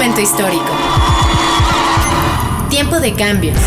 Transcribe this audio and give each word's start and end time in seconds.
momento 0.00 0.22
histórico. 0.22 0.64
Tiempo 2.70 3.00
de 3.00 3.12
cambios. 3.12 3.58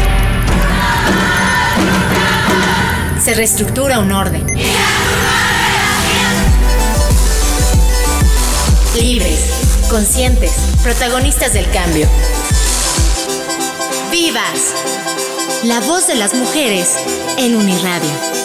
Se 3.23 3.35
reestructura 3.35 3.99
un 3.99 4.11
orden. 4.11 4.43
Libres, 8.99 9.85
conscientes, 9.91 10.53
protagonistas 10.81 11.53
del 11.53 11.69
cambio. 11.69 12.07
¡Vivas! 14.09 14.73
La 15.65 15.81
voz 15.81 16.07
de 16.07 16.15
las 16.15 16.33
mujeres 16.33 16.95
en 17.37 17.57
Uniradio. 17.57 18.42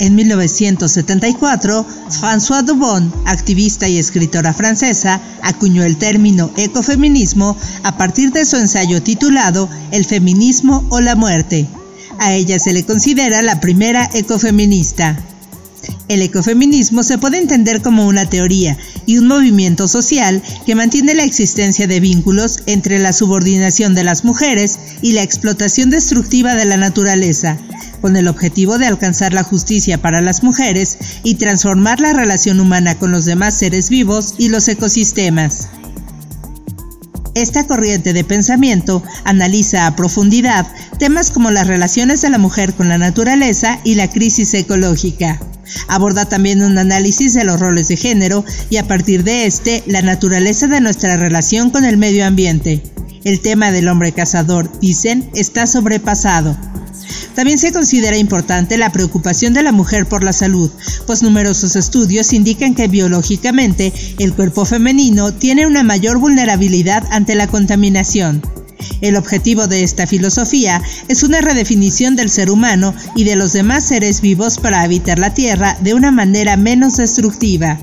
En 0.00 0.14
1974, 0.14 1.86
François 2.08 2.62
Dubon, 2.62 3.12
activista 3.26 3.86
y 3.86 3.98
escritora 3.98 4.54
francesa, 4.54 5.20
acuñó 5.42 5.84
el 5.84 5.98
término 5.98 6.50
ecofeminismo 6.56 7.54
a 7.82 7.98
partir 7.98 8.32
de 8.32 8.46
su 8.46 8.56
ensayo 8.56 9.02
titulado 9.02 9.68
El 9.90 10.06
feminismo 10.06 10.86
o 10.88 11.02
la 11.02 11.16
muerte. 11.16 11.66
A 12.18 12.32
ella 12.32 12.58
se 12.58 12.72
le 12.72 12.86
considera 12.86 13.42
la 13.42 13.60
primera 13.60 14.08
ecofeminista. 14.14 15.22
El 16.08 16.22
ecofeminismo 16.22 17.02
se 17.02 17.18
puede 17.18 17.36
entender 17.36 17.82
como 17.82 18.06
una 18.06 18.24
teoría 18.24 18.78
y 19.04 19.18
un 19.18 19.26
movimiento 19.26 19.86
social 19.86 20.42
que 20.64 20.74
mantiene 20.74 21.14
la 21.14 21.24
existencia 21.24 21.86
de 21.86 22.00
vínculos 22.00 22.60
entre 22.64 22.98
la 23.00 23.12
subordinación 23.12 23.94
de 23.94 24.04
las 24.04 24.24
mujeres 24.24 24.78
y 25.02 25.12
la 25.12 25.22
explotación 25.22 25.90
destructiva 25.90 26.54
de 26.54 26.64
la 26.64 26.78
naturaleza, 26.78 27.58
con 28.00 28.16
el 28.16 28.28
objetivo 28.28 28.78
de 28.78 28.86
alcanzar 28.86 29.32
la 29.32 29.42
justicia 29.42 29.98
para 29.98 30.20
las 30.20 30.42
mujeres 30.42 30.98
y 31.22 31.36
transformar 31.36 32.00
la 32.00 32.12
relación 32.12 32.60
humana 32.60 32.96
con 32.96 33.12
los 33.12 33.24
demás 33.24 33.54
seres 33.54 33.90
vivos 33.90 34.34
y 34.38 34.48
los 34.48 34.68
ecosistemas. 34.68 35.68
Esta 37.34 37.66
corriente 37.66 38.12
de 38.12 38.24
pensamiento 38.24 39.02
analiza 39.24 39.86
a 39.86 39.94
profundidad 39.94 40.66
temas 40.98 41.30
como 41.30 41.50
las 41.50 41.68
relaciones 41.68 42.22
de 42.22 42.30
la 42.30 42.38
mujer 42.38 42.74
con 42.74 42.88
la 42.88 42.98
naturaleza 42.98 43.78
y 43.84 43.94
la 43.94 44.10
crisis 44.10 44.52
ecológica. 44.54 45.40
Aborda 45.86 46.24
también 46.24 46.62
un 46.62 46.76
análisis 46.76 47.34
de 47.34 47.44
los 47.44 47.60
roles 47.60 47.86
de 47.88 47.96
género 47.96 48.44
y 48.68 48.78
a 48.78 48.88
partir 48.88 49.22
de 49.22 49.46
este 49.46 49.84
la 49.86 50.02
naturaleza 50.02 50.66
de 50.66 50.80
nuestra 50.80 51.16
relación 51.16 51.70
con 51.70 51.84
el 51.84 51.96
medio 51.96 52.26
ambiente. 52.26 52.82
El 53.22 53.40
tema 53.40 53.70
del 53.70 53.88
hombre 53.88 54.12
cazador, 54.12 54.70
dicen, 54.80 55.30
está 55.34 55.66
sobrepasado. 55.66 56.56
También 57.34 57.58
se 57.58 57.72
considera 57.72 58.16
importante 58.16 58.76
la 58.78 58.92
preocupación 58.92 59.54
de 59.54 59.62
la 59.62 59.72
mujer 59.72 60.06
por 60.06 60.22
la 60.24 60.32
salud, 60.32 60.70
pues 61.06 61.22
numerosos 61.22 61.76
estudios 61.76 62.32
indican 62.32 62.74
que 62.74 62.88
biológicamente 62.88 63.92
el 64.18 64.34
cuerpo 64.34 64.64
femenino 64.64 65.32
tiene 65.32 65.66
una 65.66 65.82
mayor 65.82 66.18
vulnerabilidad 66.18 67.04
ante 67.10 67.34
la 67.34 67.46
contaminación. 67.46 68.42
El 69.00 69.16
objetivo 69.16 69.66
de 69.66 69.82
esta 69.82 70.06
filosofía 70.06 70.82
es 71.08 71.22
una 71.22 71.40
redefinición 71.40 72.16
del 72.16 72.30
ser 72.30 72.50
humano 72.50 72.94
y 73.14 73.24
de 73.24 73.36
los 73.36 73.52
demás 73.52 73.84
seres 73.84 74.20
vivos 74.20 74.58
para 74.58 74.82
habitar 74.82 75.18
la 75.18 75.34
Tierra 75.34 75.76
de 75.80 75.94
una 75.94 76.10
manera 76.10 76.56
menos 76.56 76.96
destructiva. 76.96 77.78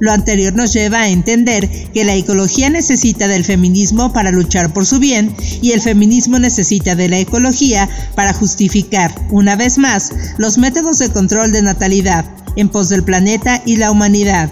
Lo 0.00 0.12
anterior 0.12 0.54
nos 0.54 0.72
lleva 0.72 1.00
a 1.00 1.08
entender 1.08 1.68
que 1.92 2.04
la 2.04 2.14
ecología 2.14 2.68
necesita 2.68 3.28
del 3.28 3.44
feminismo 3.44 4.12
para 4.12 4.30
luchar 4.30 4.72
por 4.72 4.86
su 4.86 4.98
bien 4.98 5.34
y 5.62 5.72
el 5.72 5.80
feminismo 5.80 6.38
necesita 6.38 6.94
de 6.94 7.08
la 7.08 7.18
ecología 7.18 7.88
para 8.14 8.34
justificar, 8.34 9.14
una 9.30 9.56
vez 9.56 9.78
más, 9.78 10.12
los 10.36 10.58
métodos 10.58 10.98
de 10.98 11.10
control 11.10 11.52
de 11.52 11.62
natalidad 11.62 12.26
en 12.56 12.68
pos 12.68 12.88
del 12.88 13.04
planeta 13.04 13.62
y 13.64 13.76
la 13.76 13.90
humanidad. 13.90 14.50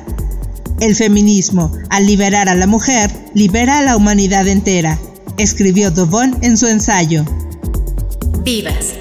El 0.80 0.96
feminismo, 0.96 1.72
al 1.90 2.06
liberar 2.06 2.48
a 2.48 2.54
la 2.54 2.66
mujer, 2.66 3.10
libera 3.34 3.78
a 3.78 3.82
la 3.82 3.96
humanidad 3.96 4.48
entera, 4.48 4.98
escribió 5.36 5.90
Dobon 5.90 6.36
en 6.42 6.56
su 6.56 6.66
ensayo. 6.66 7.24
Vivas 8.44 8.94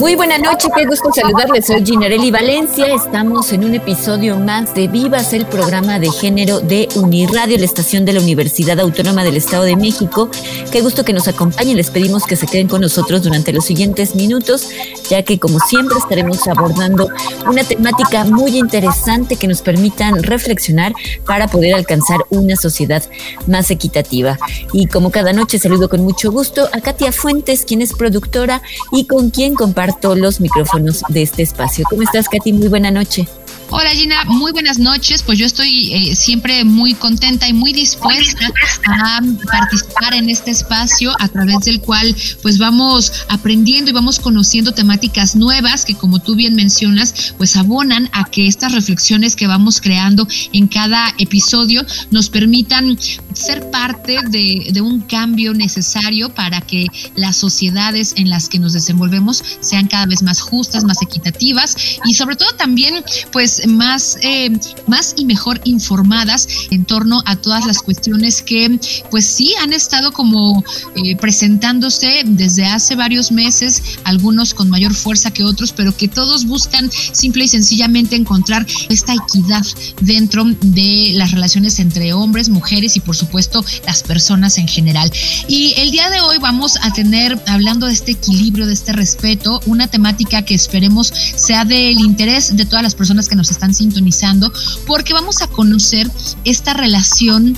Muy 0.00 0.14
buena 0.14 0.38
noche, 0.38 0.68
qué 0.74 0.86
gusto 0.86 1.12
saludarles. 1.12 1.66
Soy 1.66 1.84
Ginarelli 1.84 2.30
Valencia. 2.30 2.86
Estamos 2.86 3.52
en 3.52 3.64
un 3.64 3.74
episodio 3.74 4.38
más 4.38 4.74
de 4.74 4.88
Vivas, 4.88 5.34
el 5.34 5.44
programa 5.44 5.98
de 5.98 6.10
género 6.10 6.60
de 6.60 6.88
Uniradio, 6.94 7.58
la 7.58 7.66
estación 7.66 8.06
de 8.06 8.14
la 8.14 8.20
Universidad 8.20 8.80
Autónoma 8.80 9.24
del 9.24 9.36
Estado 9.36 9.64
de 9.64 9.76
México. 9.76 10.30
Qué 10.72 10.80
gusto 10.80 11.04
que 11.04 11.12
nos 11.12 11.28
acompañen. 11.28 11.76
Les 11.76 11.90
pedimos 11.90 12.24
que 12.24 12.36
se 12.36 12.46
queden 12.46 12.66
con 12.66 12.80
nosotros 12.80 13.22
durante 13.22 13.52
los 13.52 13.66
siguientes 13.66 14.14
minutos, 14.14 14.70
ya 15.10 15.22
que 15.22 15.38
como 15.38 15.60
siempre 15.60 15.98
estaremos 15.98 16.48
abordando 16.48 17.06
una 17.46 17.62
temática 17.62 18.24
muy 18.24 18.56
interesante 18.56 19.36
que 19.36 19.48
nos 19.48 19.60
permitan 19.60 20.22
reflexionar 20.22 20.94
para 21.26 21.46
poder 21.46 21.74
alcanzar 21.74 22.20
una 22.30 22.56
sociedad 22.56 23.02
más 23.46 23.70
equitativa. 23.70 24.38
Y 24.72 24.86
como 24.86 25.10
cada 25.10 25.34
noche 25.34 25.58
saludo 25.58 25.90
con 25.90 26.02
mucho 26.02 26.32
gusto 26.32 26.70
a 26.72 26.80
Katia 26.80 27.12
Fuentes, 27.12 27.66
quien 27.66 27.82
es 27.82 27.92
productora 27.92 28.62
y 28.92 29.04
con 29.04 29.28
quien 29.28 29.54
comparte 29.54 29.89
todos 29.98 30.18
los 30.18 30.40
micrófonos 30.40 31.02
de 31.08 31.22
este 31.22 31.42
espacio. 31.42 31.84
¿Cómo 31.88 32.02
estás, 32.02 32.28
Katy? 32.28 32.52
Muy 32.52 32.68
buena 32.68 32.90
noche. 32.90 33.26
Hola 33.72 33.90
Gina, 33.90 34.24
muy 34.24 34.50
buenas 34.50 34.80
noches. 34.80 35.22
Pues 35.22 35.38
yo 35.38 35.46
estoy 35.46 35.94
eh, 35.94 36.16
siempre 36.16 36.64
muy 36.64 36.92
contenta 36.94 37.46
y 37.46 37.52
muy 37.52 37.72
dispuesta 37.72 38.50
a 38.84 39.20
participar 39.46 40.14
en 40.14 40.28
este 40.28 40.50
espacio 40.50 41.12
a 41.20 41.28
través 41.28 41.60
del 41.60 41.80
cual 41.80 42.16
pues 42.42 42.58
vamos 42.58 43.12
aprendiendo 43.28 43.92
y 43.92 43.94
vamos 43.94 44.18
conociendo 44.18 44.72
temáticas 44.72 45.36
nuevas 45.36 45.84
que 45.84 45.94
como 45.94 46.18
tú 46.18 46.34
bien 46.34 46.56
mencionas 46.56 47.32
pues 47.38 47.56
abonan 47.56 48.10
a 48.12 48.24
que 48.24 48.48
estas 48.48 48.72
reflexiones 48.72 49.36
que 49.36 49.46
vamos 49.46 49.80
creando 49.80 50.26
en 50.52 50.66
cada 50.66 51.14
episodio 51.18 51.86
nos 52.10 52.28
permitan 52.28 52.98
ser 53.34 53.70
parte 53.70 54.16
de, 54.30 54.70
de 54.72 54.80
un 54.80 55.00
cambio 55.02 55.54
necesario 55.54 56.34
para 56.34 56.60
que 56.60 56.86
las 57.14 57.36
sociedades 57.36 58.14
en 58.16 58.30
las 58.30 58.48
que 58.48 58.58
nos 58.58 58.72
desenvolvemos 58.72 59.44
sean 59.60 59.86
cada 59.86 60.06
vez 60.06 60.24
más 60.24 60.40
justas, 60.40 60.82
más 60.82 61.00
equitativas 61.02 61.76
y 62.04 62.14
sobre 62.14 62.34
todo 62.34 62.52
también 62.54 63.04
pues 63.30 63.59
más, 63.66 64.18
eh, 64.22 64.50
más 64.86 65.14
y 65.16 65.24
mejor 65.24 65.60
informadas 65.64 66.48
en 66.70 66.84
torno 66.84 67.22
a 67.26 67.36
todas 67.36 67.66
las 67.66 67.82
cuestiones 67.82 68.42
que 68.42 68.78
pues 69.10 69.24
sí 69.24 69.54
han 69.62 69.72
estado 69.72 70.12
como 70.12 70.64
eh, 70.96 71.16
presentándose 71.16 72.22
desde 72.24 72.66
hace 72.66 72.96
varios 72.96 73.32
meses, 73.32 73.82
algunos 74.04 74.54
con 74.54 74.70
mayor 74.70 74.94
fuerza 74.94 75.30
que 75.30 75.44
otros, 75.44 75.72
pero 75.72 75.96
que 75.96 76.08
todos 76.08 76.44
buscan 76.44 76.90
simple 77.12 77.44
y 77.44 77.48
sencillamente 77.48 78.16
encontrar 78.16 78.66
esta 78.88 79.14
equidad 79.14 79.64
dentro 80.00 80.44
de 80.44 81.12
las 81.14 81.32
relaciones 81.32 81.78
entre 81.78 82.12
hombres, 82.12 82.48
mujeres 82.48 82.96
y 82.96 83.00
por 83.00 83.16
supuesto 83.16 83.64
las 83.86 84.02
personas 84.02 84.58
en 84.58 84.68
general. 84.68 85.10
Y 85.48 85.74
el 85.76 85.90
día 85.90 86.10
de 86.10 86.20
hoy 86.20 86.38
vamos 86.38 86.78
a 86.82 86.92
tener, 86.92 87.38
hablando 87.46 87.86
de 87.86 87.92
este 87.92 88.12
equilibrio, 88.12 88.66
de 88.66 88.74
este 88.74 88.92
respeto, 88.92 89.60
una 89.66 89.88
temática 89.88 90.42
que 90.42 90.54
esperemos 90.54 91.12
sea 91.36 91.64
del 91.64 91.98
interés 92.00 92.56
de 92.56 92.64
todas 92.64 92.82
las 92.82 92.94
personas 92.94 93.28
que 93.28 93.36
nos 93.36 93.49
están 93.50 93.74
sintonizando, 93.74 94.52
porque 94.86 95.12
vamos 95.12 95.42
a 95.42 95.46
conocer 95.46 96.10
esta 96.44 96.74
relación 96.74 97.56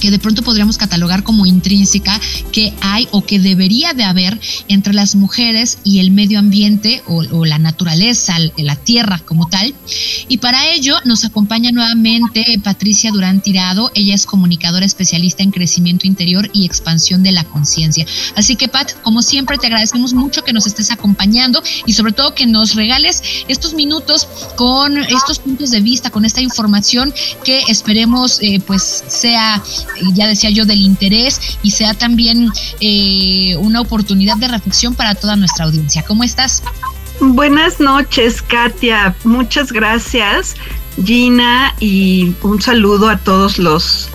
que 0.00 0.10
de 0.10 0.18
pronto 0.18 0.42
podríamos 0.42 0.78
catalogar 0.78 1.22
como 1.22 1.46
intrínseca 1.46 2.20
que 2.52 2.72
hay 2.80 3.06
o 3.10 3.24
que 3.24 3.38
debería 3.38 3.92
de 3.94 4.04
haber 4.04 4.40
entre 4.68 4.94
las 4.94 5.14
mujeres 5.14 5.78
y 5.84 6.00
el 6.00 6.10
medio 6.10 6.38
ambiente 6.38 7.02
o, 7.06 7.44
la 7.44 7.58
naturaleza, 7.58 8.36
la 8.56 8.76
tierra 8.76 9.20
como 9.24 9.48
tal. 9.48 9.74
Y 10.28 10.38
para 10.38 10.72
ello 10.72 10.96
nos 11.04 11.24
acompaña 11.24 11.70
nuevamente 11.70 12.58
Patricia 12.62 13.10
Durán 13.10 13.40
Tirado. 13.40 13.90
Ella 13.94 14.14
es 14.14 14.26
comunicadora 14.26 14.86
especialista 14.86 15.42
en 15.42 15.50
crecimiento 15.50 16.06
interior 16.06 16.48
y 16.52 16.64
expansión 16.64 17.22
de 17.22 17.32
la 17.32 17.44
conciencia. 17.44 18.06
Así 18.36 18.56
que 18.56 18.68
Pat, 18.68 18.92
como 19.02 19.22
siempre 19.22 19.58
te 19.58 19.66
agradecemos 19.66 20.14
mucho 20.14 20.42
que 20.42 20.52
nos 20.52 20.66
estés 20.66 20.90
acompañando 20.90 21.62
y 21.86 21.92
sobre 21.92 22.12
todo 22.12 22.34
que 22.34 22.46
nos 22.46 22.74
regales 22.74 23.22
estos 23.48 23.74
minutos 23.74 24.26
con 24.56 24.96
estos 24.98 25.38
puntos 25.38 25.70
de 25.70 25.80
vista, 25.80 26.10
con 26.10 26.24
esta 26.24 26.40
información 26.40 27.12
que 27.44 27.62
esperemos 27.68 28.38
eh, 28.40 28.60
pues 28.66 29.04
sea 29.08 29.62
ya 30.14 30.26
decía 30.26 30.50
yo, 30.50 30.64
del 30.64 30.80
interés 30.80 31.58
y 31.62 31.70
sea 31.70 31.94
también 31.94 32.50
eh, 32.80 33.56
una 33.58 33.80
oportunidad 33.80 34.36
de 34.36 34.48
reflexión 34.48 34.94
para 34.94 35.14
toda 35.14 35.36
nuestra 35.36 35.64
audiencia. 35.66 36.02
¿Cómo 36.06 36.24
estás? 36.24 36.62
Buenas 37.20 37.80
noches, 37.80 38.40
Katia. 38.40 39.14
Muchas 39.24 39.72
gracias, 39.72 40.56
Gina, 41.04 41.74
y 41.78 42.34
un 42.42 42.62
saludo 42.62 43.10
a 43.10 43.18
todos 43.18 43.58
los 43.58 44.08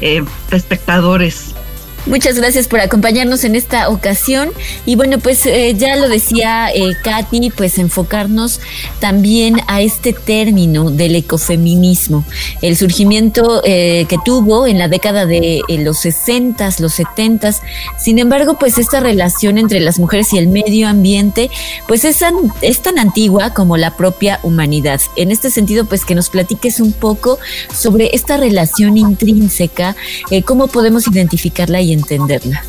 eh, 0.00 0.24
espectadores. 0.50 1.54
Muchas 2.08 2.36
gracias 2.36 2.68
por 2.68 2.80
acompañarnos 2.80 3.44
en 3.44 3.54
esta 3.54 3.90
ocasión. 3.90 4.48
Y 4.86 4.96
bueno, 4.96 5.18
pues 5.18 5.44
eh, 5.44 5.74
ya 5.76 5.94
lo 5.96 6.08
decía 6.08 6.70
eh, 6.74 6.96
Katy, 7.04 7.50
pues 7.50 7.76
enfocarnos 7.76 8.60
también 8.98 9.56
a 9.66 9.82
este 9.82 10.14
término 10.14 10.90
del 10.90 11.16
ecofeminismo, 11.16 12.24
el 12.62 12.78
surgimiento 12.78 13.60
eh, 13.62 14.06
que 14.08 14.16
tuvo 14.24 14.66
en 14.66 14.78
la 14.78 14.88
década 14.88 15.26
de 15.26 15.60
los 15.68 15.98
60, 15.98 16.70
los 16.78 16.94
70. 16.94 17.54
Sin 17.98 18.18
embargo, 18.18 18.58
pues 18.58 18.78
esta 18.78 19.00
relación 19.00 19.58
entre 19.58 19.78
las 19.78 19.98
mujeres 19.98 20.32
y 20.32 20.38
el 20.38 20.48
medio 20.48 20.88
ambiente, 20.88 21.50
pues 21.86 22.04
es 22.04 22.20
tan, 22.20 22.34
es 22.62 22.80
tan 22.80 22.98
antigua 22.98 23.52
como 23.52 23.76
la 23.76 23.98
propia 23.98 24.40
humanidad. 24.42 25.02
En 25.16 25.30
este 25.30 25.50
sentido, 25.50 25.84
pues 25.84 26.06
que 26.06 26.14
nos 26.14 26.30
platiques 26.30 26.80
un 26.80 26.92
poco 26.92 27.38
sobre 27.70 28.10
esta 28.14 28.38
relación 28.38 28.96
intrínseca, 28.96 29.94
cómo 30.46 30.68
podemos 30.68 31.06
identificarla 31.06 31.82
y 31.82 31.97
entenderla? 31.98 32.64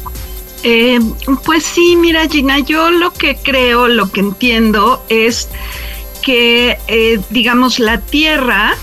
Eh, 0.64 1.00
pues 1.46 1.64
sí, 1.64 1.96
mira 1.96 2.28
Gina, 2.28 2.60
yo 2.60 2.92
lo 2.92 3.14
que 3.14 3.38
creo, 3.38 3.88
lo 3.88 4.12
que 4.12 4.20
entiendo 4.20 5.04
es 5.08 5.48
que, 6.22 6.78
eh, 6.88 7.20
digamos, 7.30 7.80
la 7.80 8.02
tierra 8.02 8.76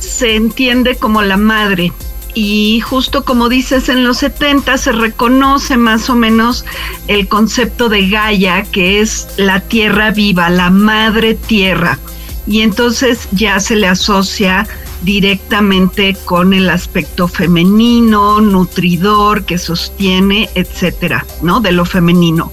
se 0.00 0.34
entiende 0.34 0.96
como 0.96 1.22
la 1.22 1.36
madre. 1.36 1.92
Y 2.34 2.80
justo 2.80 3.24
como 3.24 3.48
dices, 3.48 3.88
en 3.88 4.04
los 4.04 4.18
70 4.18 4.78
se 4.78 4.92
reconoce 4.92 5.76
más 5.76 6.08
o 6.10 6.14
menos 6.14 6.64
el 7.08 7.28
concepto 7.28 7.88
de 7.88 8.08
Gaia, 8.08 8.62
que 8.62 9.00
es 9.00 9.28
la 9.36 9.60
tierra 9.60 10.10
viva, 10.10 10.48
la 10.48 10.70
madre 10.70 11.34
tierra. 11.34 11.98
Y 12.46 12.62
entonces 12.62 13.28
ya 13.32 13.60
se 13.60 13.76
le 13.76 13.88
asocia 13.88 14.66
directamente 15.02 16.16
con 16.24 16.52
el 16.52 16.68
aspecto 16.68 17.28
femenino, 17.28 18.40
nutridor, 18.40 19.44
que 19.44 19.58
sostiene, 19.58 20.48
etcétera, 20.54 21.26
¿no? 21.42 21.60
De 21.60 21.72
lo 21.72 21.84
femenino. 21.84 22.52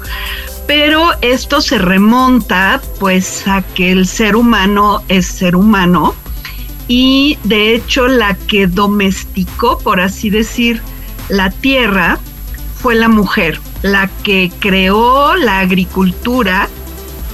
Pero 0.67 1.11
esto 1.21 1.61
se 1.61 1.77
remonta 1.77 2.81
pues 2.99 3.47
a 3.47 3.61
que 3.61 3.91
el 3.91 4.05
ser 4.05 4.35
humano 4.35 5.01
es 5.07 5.25
ser 5.25 5.55
humano 5.55 6.13
y 6.87 7.37
de 7.43 7.73
hecho 7.75 8.07
la 8.07 8.35
que 8.35 8.67
domesticó, 8.67 9.77
por 9.79 9.99
así 10.01 10.29
decir, 10.29 10.81
la 11.29 11.51
tierra 11.51 12.19
fue 12.81 12.95
la 12.95 13.07
mujer, 13.07 13.59
la 13.81 14.09
que 14.23 14.51
creó 14.59 15.35
la 15.35 15.59
agricultura 15.59 16.69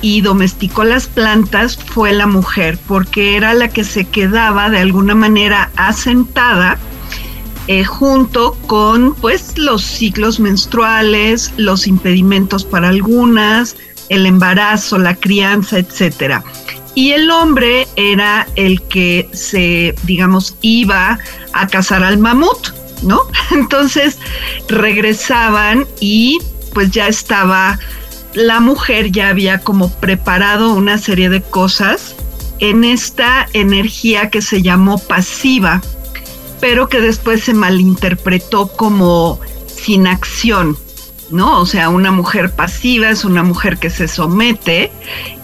y 0.03 0.19
domesticó 0.19 0.83
las 0.83 1.07
plantas 1.07 1.77
fue 1.77 2.11
la 2.11 2.27
mujer, 2.27 2.77
porque 2.87 3.37
era 3.37 3.53
la 3.53 3.69
que 3.69 3.85
se 3.85 4.03
quedaba 4.03 4.69
de 4.69 4.79
alguna 4.79 5.15
manera 5.15 5.71
asentada 5.77 6.77
eh, 7.67 7.85
junto 7.85 8.53
con 8.67 9.15
pues 9.15 9.57
los 9.57 9.81
ciclos 9.81 10.41
menstruales, 10.41 11.53
los 11.55 11.87
impedimentos 11.87 12.65
para 12.65 12.89
algunas, 12.89 13.77
el 14.09 14.25
embarazo, 14.25 14.97
la 14.97 15.15
crianza, 15.15 15.79
etcétera. 15.79 16.43
Y 16.95 17.11
el 17.13 17.31
hombre 17.31 17.87
era 17.95 18.45
el 18.55 18.81
que 18.81 19.29
se, 19.31 19.95
digamos, 20.03 20.57
iba 20.59 21.17
a 21.53 21.67
cazar 21.67 22.03
al 22.03 22.17
mamut, 22.17 22.71
¿no? 23.03 23.21
Entonces 23.51 24.19
regresaban 24.67 25.87
y 26.01 26.39
pues 26.73 26.91
ya 26.91 27.07
estaba 27.07 27.79
la 28.33 28.59
mujer 28.59 29.11
ya 29.11 29.29
había 29.29 29.59
como 29.59 29.89
preparado 29.89 30.73
una 30.73 30.97
serie 30.97 31.29
de 31.29 31.41
cosas 31.41 32.15
en 32.59 32.83
esta 32.83 33.47
energía 33.53 34.29
que 34.29 34.41
se 34.41 34.61
llamó 34.61 34.97
pasiva, 34.97 35.81
pero 36.59 36.87
que 36.89 37.01
después 37.01 37.43
se 37.43 37.53
malinterpretó 37.53 38.67
como 38.67 39.39
sin 39.67 40.07
acción, 40.07 40.77
¿no? 41.29 41.59
O 41.59 41.65
sea, 41.65 41.89
una 41.89 42.11
mujer 42.11 42.51
pasiva 42.51 43.09
es 43.09 43.25
una 43.25 43.43
mujer 43.43 43.77
que 43.77 43.89
se 43.89 44.07
somete 44.07 44.91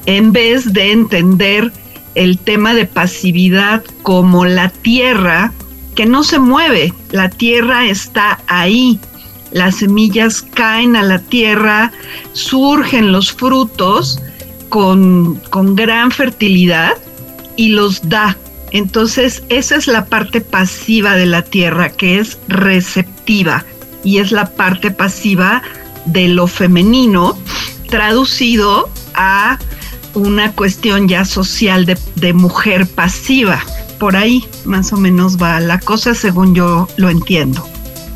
en 0.05 0.31
vez 0.31 0.71
de 0.73 0.91
entender 0.91 1.71
el 2.15 2.37
tema 2.39 2.73
de 2.73 2.85
pasividad 2.85 3.83
como 4.01 4.45
la 4.45 4.69
tierra 4.69 5.51
que 5.95 6.05
no 6.05 6.23
se 6.23 6.39
mueve, 6.39 6.93
la 7.11 7.29
tierra 7.29 7.85
está 7.85 8.39
ahí, 8.47 8.99
las 9.51 9.77
semillas 9.77 10.41
caen 10.41 10.95
a 10.95 11.03
la 11.03 11.19
tierra, 11.19 11.91
surgen 12.33 13.11
los 13.11 13.31
frutos 13.31 14.19
con, 14.69 15.35
con 15.49 15.75
gran 15.75 16.11
fertilidad 16.11 16.93
y 17.55 17.69
los 17.69 18.07
da. 18.07 18.37
Entonces 18.71 19.43
esa 19.49 19.75
es 19.75 19.87
la 19.87 20.05
parte 20.05 20.41
pasiva 20.41 21.15
de 21.15 21.25
la 21.25 21.41
tierra, 21.41 21.89
que 21.89 22.19
es 22.19 22.37
receptiva 22.47 23.65
y 24.03 24.19
es 24.19 24.31
la 24.31 24.51
parte 24.51 24.91
pasiva 24.91 25.61
de 26.05 26.27
lo 26.27 26.47
femenino 26.47 27.37
traducido 27.89 28.89
a 29.15 29.57
una 30.13 30.51
cuestión 30.53 31.07
ya 31.07 31.25
social 31.25 31.85
de, 31.85 31.97
de, 32.15 32.33
mujer 32.33 32.87
pasiva. 32.87 33.61
Por 33.99 34.15
ahí 34.15 34.45
más 34.65 34.93
o 34.93 34.97
menos 34.97 35.41
va 35.41 35.59
la 35.59 35.79
cosa 35.79 36.13
según 36.13 36.55
yo 36.55 36.87
lo 36.97 37.09
entiendo. 37.09 37.67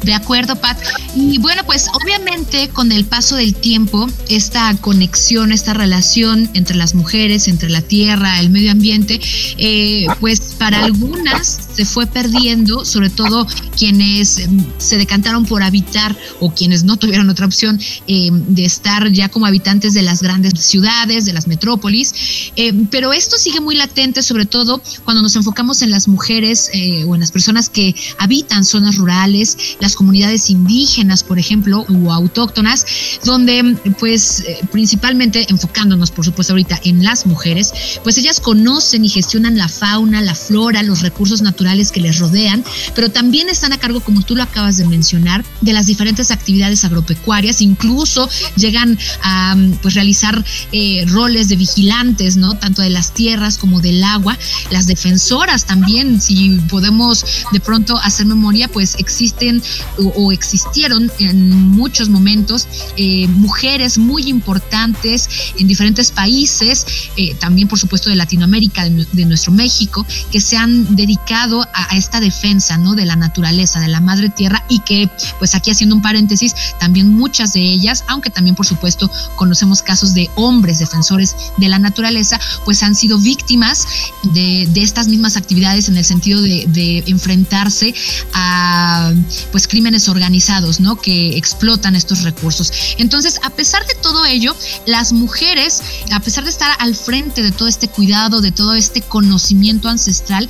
De 0.03 0.13
acuerdo, 0.13 0.55
Pat. 0.57 0.77
Y 1.15 1.37
bueno, 1.37 1.63
pues 1.65 1.87
obviamente 1.93 2.69
con 2.69 2.91
el 2.91 3.05
paso 3.05 3.35
del 3.35 3.55
tiempo, 3.55 4.09
esta 4.29 4.75
conexión, 4.77 5.51
esta 5.51 5.73
relación 5.73 6.49
entre 6.53 6.75
las 6.75 6.93
mujeres, 6.93 7.47
entre 7.47 7.69
la 7.69 7.81
tierra, 7.81 8.39
el 8.39 8.49
medio 8.49 8.71
ambiente, 8.71 9.21
eh, 9.57 10.07
pues 10.19 10.55
para 10.57 10.83
algunas 10.83 11.69
se 11.73 11.85
fue 11.85 12.05
perdiendo, 12.05 12.85
sobre 12.85 13.09
todo 13.09 13.47
quienes 13.77 14.39
em, 14.39 14.65
se 14.77 14.97
decantaron 14.97 15.45
por 15.45 15.63
habitar 15.63 16.15
o 16.39 16.53
quienes 16.53 16.83
no 16.83 16.97
tuvieron 16.97 17.29
otra 17.29 17.45
opción 17.45 17.79
em, 18.07 18.43
de 18.47 18.65
estar 18.65 19.11
ya 19.11 19.29
como 19.29 19.45
habitantes 19.45 19.93
de 19.93 20.01
las 20.01 20.21
grandes 20.21 20.53
ciudades, 20.59 21.25
de 21.25 21.33
las 21.33 21.47
metrópolis. 21.47 22.13
Em, 22.55 22.87
pero 22.87 23.13
esto 23.13 23.37
sigue 23.37 23.59
muy 23.59 23.75
latente, 23.75 24.21
sobre 24.21 24.45
todo 24.45 24.81
cuando 25.05 25.21
nos 25.21 25.35
enfocamos 25.35 25.81
en 25.81 25.91
las 25.91 26.07
mujeres 26.07 26.69
eh, 26.73 27.03
o 27.05 27.15
en 27.15 27.21
las 27.21 27.31
personas 27.31 27.69
que 27.69 27.95
habitan 28.17 28.65
zonas 28.65 28.97
rurales, 28.97 29.57
las 29.79 29.92
comunidades 29.95 30.49
indígenas, 30.49 31.23
por 31.23 31.39
ejemplo, 31.39 31.85
o 31.87 32.11
autóctonas, 32.11 32.85
donde 33.23 33.77
pues 33.99 34.41
eh, 34.41 34.59
principalmente 34.71 35.45
enfocándonos, 35.49 36.11
por 36.11 36.25
supuesto, 36.25 36.53
ahorita 36.53 36.79
en 36.83 37.03
las 37.03 37.25
mujeres, 37.25 37.73
pues 38.03 38.17
ellas 38.17 38.39
conocen 38.39 39.05
y 39.05 39.09
gestionan 39.09 39.57
la 39.57 39.67
fauna, 39.67 40.21
la 40.21 40.35
flora, 40.35 40.83
los 40.83 41.01
recursos 41.01 41.41
naturales 41.41 41.91
que 41.91 42.01
les 42.01 42.19
rodean, 42.19 42.63
pero 42.95 43.09
también 43.09 43.49
están 43.49 43.73
a 43.73 43.77
cargo, 43.77 44.01
como 44.01 44.21
tú 44.21 44.35
lo 44.35 44.43
acabas 44.43 44.77
de 44.77 44.85
mencionar, 44.85 45.43
de 45.61 45.73
las 45.73 45.85
diferentes 45.85 46.31
actividades 46.31 46.83
agropecuarias, 46.83 47.61
incluso 47.61 48.29
llegan 48.55 48.97
a 49.21 49.55
pues 49.81 49.93
realizar 49.95 50.43
eh, 50.71 51.05
roles 51.07 51.49
de 51.49 51.55
vigilantes, 51.55 52.37
¿no? 52.37 52.55
Tanto 52.55 52.81
de 52.81 52.89
las 52.89 53.13
tierras 53.13 53.57
como 53.57 53.81
del 53.81 54.03
agua, 54.03 54.37
las 54.71 54.87
defensoras 54.87 55.65
también, 55.65 56.21
si 56.21 56.59
podemos 56.69 57.25
de 57.51 57.59
pronto 57.59 57.97
hacer 57.97 58.25
memoria, 58.25 58.67
pues 58.67 58.95
existen 58.97 59.61
o, 59.97 60.31
existieron 60.31 61.11
en 61.19 61.49
muchos 61.51 62.09
momentos 62.09 62.67
eh, 62.97 63.27
mujeres 63.27 63.97
muy 63.97 64.29
importantes 64.29 65.29
en 65.57 65.67
diferentes 65.67 66.11
países, 66.11 66.85
eh, 67.17 67.35
también 67.35 67.67
por 67.67 67.79
supuesto 67.79 68.09
de 68.09 68.15
Latinoamérica, 68.15 68.89
de, 68.89 69.25
nuestro 69.25 69.51
México, 69.51 70.05
que 70.31 70.41
se 70.41 70.57
han 70.57 70.95
dedicado 70.95 71.67
a, 71.73 71.95
esta 71.95 72.19
defensa 72.19 72.77
¿no? 72.77 72.95
de 72.95 73.05
la 73.05 73.15
naturaleza, 73.15 73.79
de 73.79 73.87
la 73.87 74.01
madre 74.01 74.29
tierra 74.29 74.65
y 74.69 74.79
que, 74.79 75.09
pues 75.39 75.55
aquí 75.55 75.71
haciendo 75.71 75.95
un 75.95 76.01
paréntesis, 76.01 76.55
también 76.79 77.09
muchas 77.09 77.53
de 77.53 77.61
ellas, 77.61 78.03
aunque 78.07 78.29
también 78.29 78.55
por 78.55 78.65
supuesto 78.65 79.09
conocemos 79.35 79.81
casos 79.81 80.13
de 80.13 80.29
hombres 80.35 80.79
defensores 80.79 81.35
de 81.57 81.69
la 81.69 81.79
naturaleza, 81.79 82.39
pues 82.65 82.83
han 82.83 82.95
sido 82.95 83.17
víctimas 83.19 83.85
de, 84.33 84.67
estas 84.75 85.07
mismas 85.07 85.37
actividades 85.37 85.87
en 85.87 85.95
el 85.95 86.03
sentido 86.03 86.41
de, 86.41 86.65
de 86.67 87.03
enfrentarse 87.07 87.93
a 88.33 89.13
pues 89.51 89.67
crímenes 89.73 90.07
organizados, 90.07 90.79
¿no? 90.79 91.01
Que 91.01 91.35
explotan 91.35 91.95
estos 91.95 92.21
recursos. 92.21 92.71
Entonces, 92.99 93.39
a 93.41 93.49
pesar 93.49 93.83
de 93.87 93.95
todo 94.03 94.23
ello, 94.23 94.55
las 94.85 95.13
mujeres, 95.13 95.81
a 96.11 96.19
pesar 96.19 96.43
de 96.43 96.51
estar 96.51 96.69
al 96.77 96.93
frente 96.93 97.41
de 97.41 97.51
todo 97.51 97.67
este 97.67 97.87
cuidado, 97.87 98.39
de 98.39 98.51
todo 98.51 98.75
este 98.75 99.01
conocimiento 99.01 99.89
ancestral, 99.89 100.47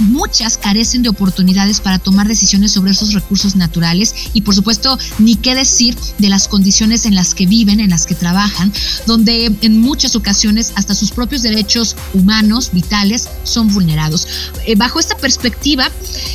muchas 0.00 0.58
carecen 0.58 1.02
de 1.02 1.08
oportunidades 1.08 1.80
para 1.80 1.98
tomar 1.98 2.28
decisiones 2.28 2.72
sobre 2.72 2.90
esos 2.90 3.14
recursos 3.14 3.56
naturales 3.56 4.14
y, 4.34 4.42
por 4.42 4.54
supuesto, 4.54 4.98
ni 5.18 5.36
qué 5.36 5.54
decir 5.54 5.96
de 6.18 6.28
las 6.28 6.46
condiciones 6.46 7.06
en 7.06 7.14
las 7.14 7.34
que 7.34 7.46
viven, 7.46 7.80
en 7.80 7.88
las 7.88 8.04
que 8.04 8.14
trabajan, 8.14 8.74
donde 9.06 9.56
en 9.62 9.80
muchas 9.80 10.16
ocasiones 10.16 10.72
hasta 10.74 10.94
sus 10.94 11.12
propios 11.12 11.40
derechos 11.40 11.96
humanos, 12.12 12.72
vitales, 12.72 13.30
son 13.44 13.72
vulnerados. 13.72 14.28
Eh, 14.66 14.74
bajo 14.74 15.00
esta 15.00 15.16
perspectiva, 15.16 15.90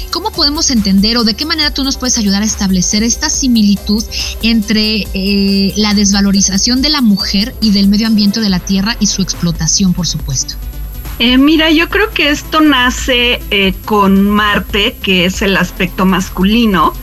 ¿cómo 0.10 0.32
podemos 0.32 0.72
entender 0.72 1.18
o 1.18 1.24
de 1.24 1.36
qué 1.36 1.46
manera 1.46 1.72
tú 1.72 1.84
nos 1.84 1.98
puedes 1.98 2.18
ayudar 2.18 2.31
a 2.40 2.46
establecer 2.46 3.04
esta 3.04 3.30
similitud 3.30 4.04
entre 4.42 5.08
eh, 5.14 5.74
la 5.76 5.94
desvalorización 5.94 6.82
de 6.82 6.90
la 6.90 7.02
mujer 7.02 7.54
y 7.62 7.72
del 7.72 7.88
medio 7.88 8.08
ambiente 8.08 8.40
de 8.40 8.50
la 8.50 8.60
tierra 8.60 8.96
y 9.00 9.08
su 9.08 9.22
explotación, 9.22 9.94
por 9.94 10.08
supuesto. 10.08 10.56
Eh, 11.20 11.38
mira, 11.38 11.70
yo 11.70 11.90
creo 11.90 12.10
que 12.12 12.30
esto 12.30 12.62
nace 12.62 13.42
eh, 13.52 13.74
con 13.86 14.28
Marte, 14.30 14.96
que 15.04 15.26
es 15.26 15.42
el 15.42 15.56
aspecto 15.56 16.06
masculino, 16.06 16.94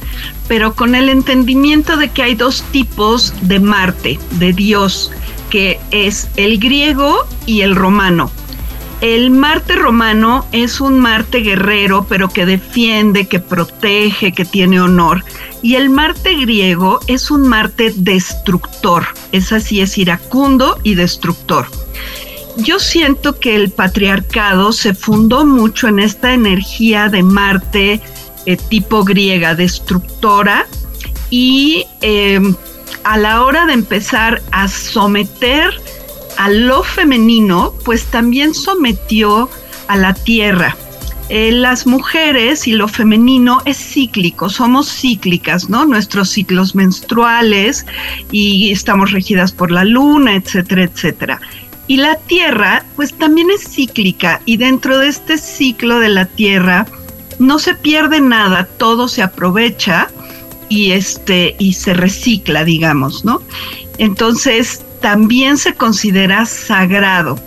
pero 0.48 0.74
con 0.74 0.94
el 0.94 1.08
entendimiento 1.08 1.96
de 1.96 2.08
que 2.08 2.22
hay 2.22 2.34
dos 2.34 2.64
tipos 2.72 3.32
de 3.42 3.60
Marte, 3.60 4.18
de 4.32 4.52
Dios, 4.52 5.12
que 5.50 5.78
es 5.90 6.28
el 6.36 6.58
griego 6.58 7.26
y 7.46 7.60
el 7.60 7.76
romano. 7.76 8.30
El 9.00 9.30
Marte 9.30 9.76
romano 9.76 10.44
es 10.50 10.80
un 10.80 10.98
Marte 10.98 11.38
guerrero, 11.38 12.06
pero 12.08 12.28
que 12.28 12.46
defiende, 12.46 13.28
que 13.28 13.38
protege, 13.38 14.32
que 14.32 14.44
tiene 14.44 14.80
honor. 14.80 15.24
Y 15.62 15.76
el 15.76 15.88
Marte 15.88 16.34
griego 16.34 16.98
es 17.06 17.30
un 17.30 17.46
Marte 17.46 17.92
destructor. 17.94 19.06
Es 19.30 19.52
así, 19.52 19.80
es 19.80 19.98
iracundo 19.98 20.78
y 20.82 20.96
destructor. 20.96 21.66
Yo 22.56 22.80
siento 22.80 23.38
que 23.38 23.54
el 23.54 23.70
patriarcado 23.70 24.72
se 24.72 24.94
fundó 24.94 25.44
mucho 25.46 25.86
en 25.86 26.00
esta 26.00 26.34
energía 26.34 27.08
de 27.08 27.22
Marte 27.22 28.00
eh, 28.46 28.56
tipo 28.56 29.04
griega, 29.04 29.54
destructora, 29.54 30.66
y 31.30 31.84
em, 32.00 32.56
a 33.04 33.16
la 33.16 33.44
hora 33.44 33.66
de 33.66 33.74
empezar 33.74 34.42
a 34.50 34.66
someter 34.66 35.72
a 36.38 36.48
lo 36.48 36.84
femenino, 36.84 37.74
pues 37.84 38.04
también 38.04 38.54
sometió 38.54 39.50
a 39.88 39.96
la 39.96 40.14
tierra. 40.14 40.76
Eh, 41.30 41.50
las 41.50 41.84
mujeres 41.84 42.68
y 42.68 42.72
lo 42.72 42.86
femenino 42.86 43.60
es 43.64 43.76
cíclico, 43.76 44.48
somos 44.48 44.88
cíclicas, 44.88 45.68
¿no? 45.68 45.84
Nuestros 45.84 46.30
ciclos 46.30 46.76
menstruales 46.76 47.84
y 48.30 48.70
estamos 48.70 49.10
regidas 49.10 49.50
por 49.50 49.72
la 49.72 49.84
luna, 49.84 50.36
etcétera, 50.36 50.84
etcétera. 50.84 51.40
Y 51.88 51.96
la 51.96 52.14
tierra, 52.14 52.84
pues 52.94 53.12
también 53.14 53.50
es 53.50 53.68
cíclica 53.68 54.40
y 54.44 54.58
dentro 54.58 54.96
de 54.98 55.08
este 55.08 55.38
ciclo 55.38 55.98
de 55.98 56.08
la 56.08 56.24
tierra 56.24 56.86
no 57.40 57.58
se 57.58 57.74
pierde 57.74 58.20
nada, 58.20 58.64
todo 58.78 59.08
se 59.08 59.22
aprovecha 59.22 60.08
y 60.68 60.92
este 60.92 61.56
y 61.58 61.72
se 61.72 61.94
recicla, 61.94 62.64
digamos, 62.64 63.24
¿no? 63.24 63.42
Entonces, 63.98 64.84
también 65.00 65.58
se 65.58 65.74
considera 65.74 66.46
sagrado. 66.46 67.38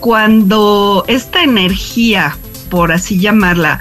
Cuando 0.00 1.04
esta 1.08 1.42
energía, 1.42 2.36
por 2.70 2.92
así 2.92 3.18
llamarla, 3.18 3.80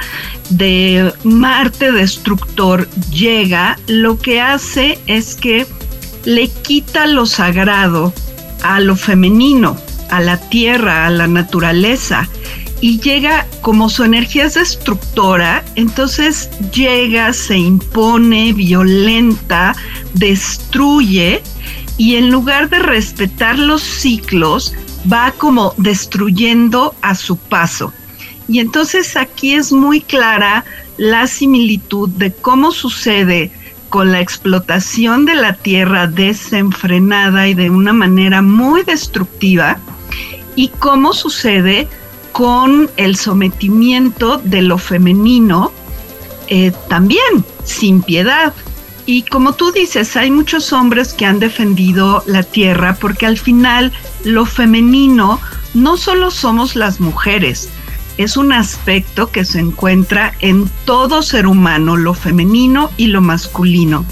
de 0.49 1.11
Marte 1.23 1.91
destructor 1.91 2.87
llega, 3.11 3.77
lo 3.87 4.19
que 4.19 4.41
hace 4.41 4.99
es 5.07 5.35
que 5.35 5.65
le 6.25 6.47
quita 6.47 7.07
lo 7.07 7.25
sagrado 7.25 8.13
a 8.63 8.79
lo 8.79 8.95
femenino, 8.95 9.77
a 10.09 10.21
la 10.21 10.37
tierra, 10.37 11.07
a 11.07 11.09
la 11.09 11.27
naturaleza. 11.27 12.29
Y 12.79 12.99
llega, 12.99 13.47
como 13.61 13.89
su 13.89 14.03
energía 14.03 14.45
es 14.45 14.55
destructora, 14.55 15.63
entonces 15.75 16.49
llega, 16.73 17.31
se 17.31 17.57
impone, 17.57 18.51
violenta, 18.51 19.73
destruye 20.13 21.41
y 21.97 22.15
en 22.15 22.31
lugar 22.31 22.69
de 22.69 22.79
respetar 22.79 23.57
los 23.57 23.81
ciclos, 23.81 24.73
va 25.11 25.31
como 25.37 25.73
destruyendo 25.77 26.95
a 27.01 27.15
su 27.15 27.37
paso. 27.37 27.93
Y 28.47 28.59
entonces 28.59 29.15
aquí 29.15 29.53
es 29.53 29.71
muy 29.71 30.01
clara 30.01 30.65
la 30.97 31.27
similitud 31.27 32.09
de 32.09 32.31
cómo 32.33 32.71
sucede 32.71 33.51
con 33.89 34.11
la 34.11 34.21
explotación 34.21 35.25
de 35.25 35.35
la 35.35 35.53
tierra 35.53 36.07
desenfrenada 36.07 37.47
y 37.47 37.53
de 37.53 37.69
una 37.69 37.93
manera 37.93 38.41
muy 38.41 38.83
destructiva 38.83 39.77
y 40.55 40.69
cómo 40.69 41.13
sucede 41.13 41.87
con 42.31 42.89
el 42.97 43.15
sometimiento 43.15 44.39
de 44.43 44.63
lo 44.63 44.77
femenino 44.77 45.71
eh, 46.47 46.71
también 46.89 47.45
sin 47.63 48.01
piedad. 48.01 48.53
Y 49.05 49.23
como 49.23 49.53
tú 49.53 49.71
dices, 49.71 50.15
hay 50.15 50.31
muchos 50.31 50.71
hombres 50.71 51.13
que 51.13 51.25
han 51.25 51.39
defendido 51.39 52.23
la 52.25 52.43
tierra 52.43 52.95
porque 52.99 53.25
al 53.25 53.37
final 53.37 53.91
lo 54.23 54.45
femenino 54.45 55.41
no 55.73 55.97
solo 55.97 56.31
somos 56.31 56.75
las 56.75 56.99
mujeres, 56.99 57.69
es 58.17 58.37
un 58.37 58.53
aspecto 58.53 59.31
que 59.31 59.43
se 59.43 59.59
encuentra 59.59 60.33
en 60.39 60.69
todo 60.85 61.21
ser 61.21 61.47
humano, 61.47 61.97
lo 61.97 62.13
femenino 62.13 62.91
y 62.97 63.07
lo 63.07 63.21
masculino. 63.21 64.05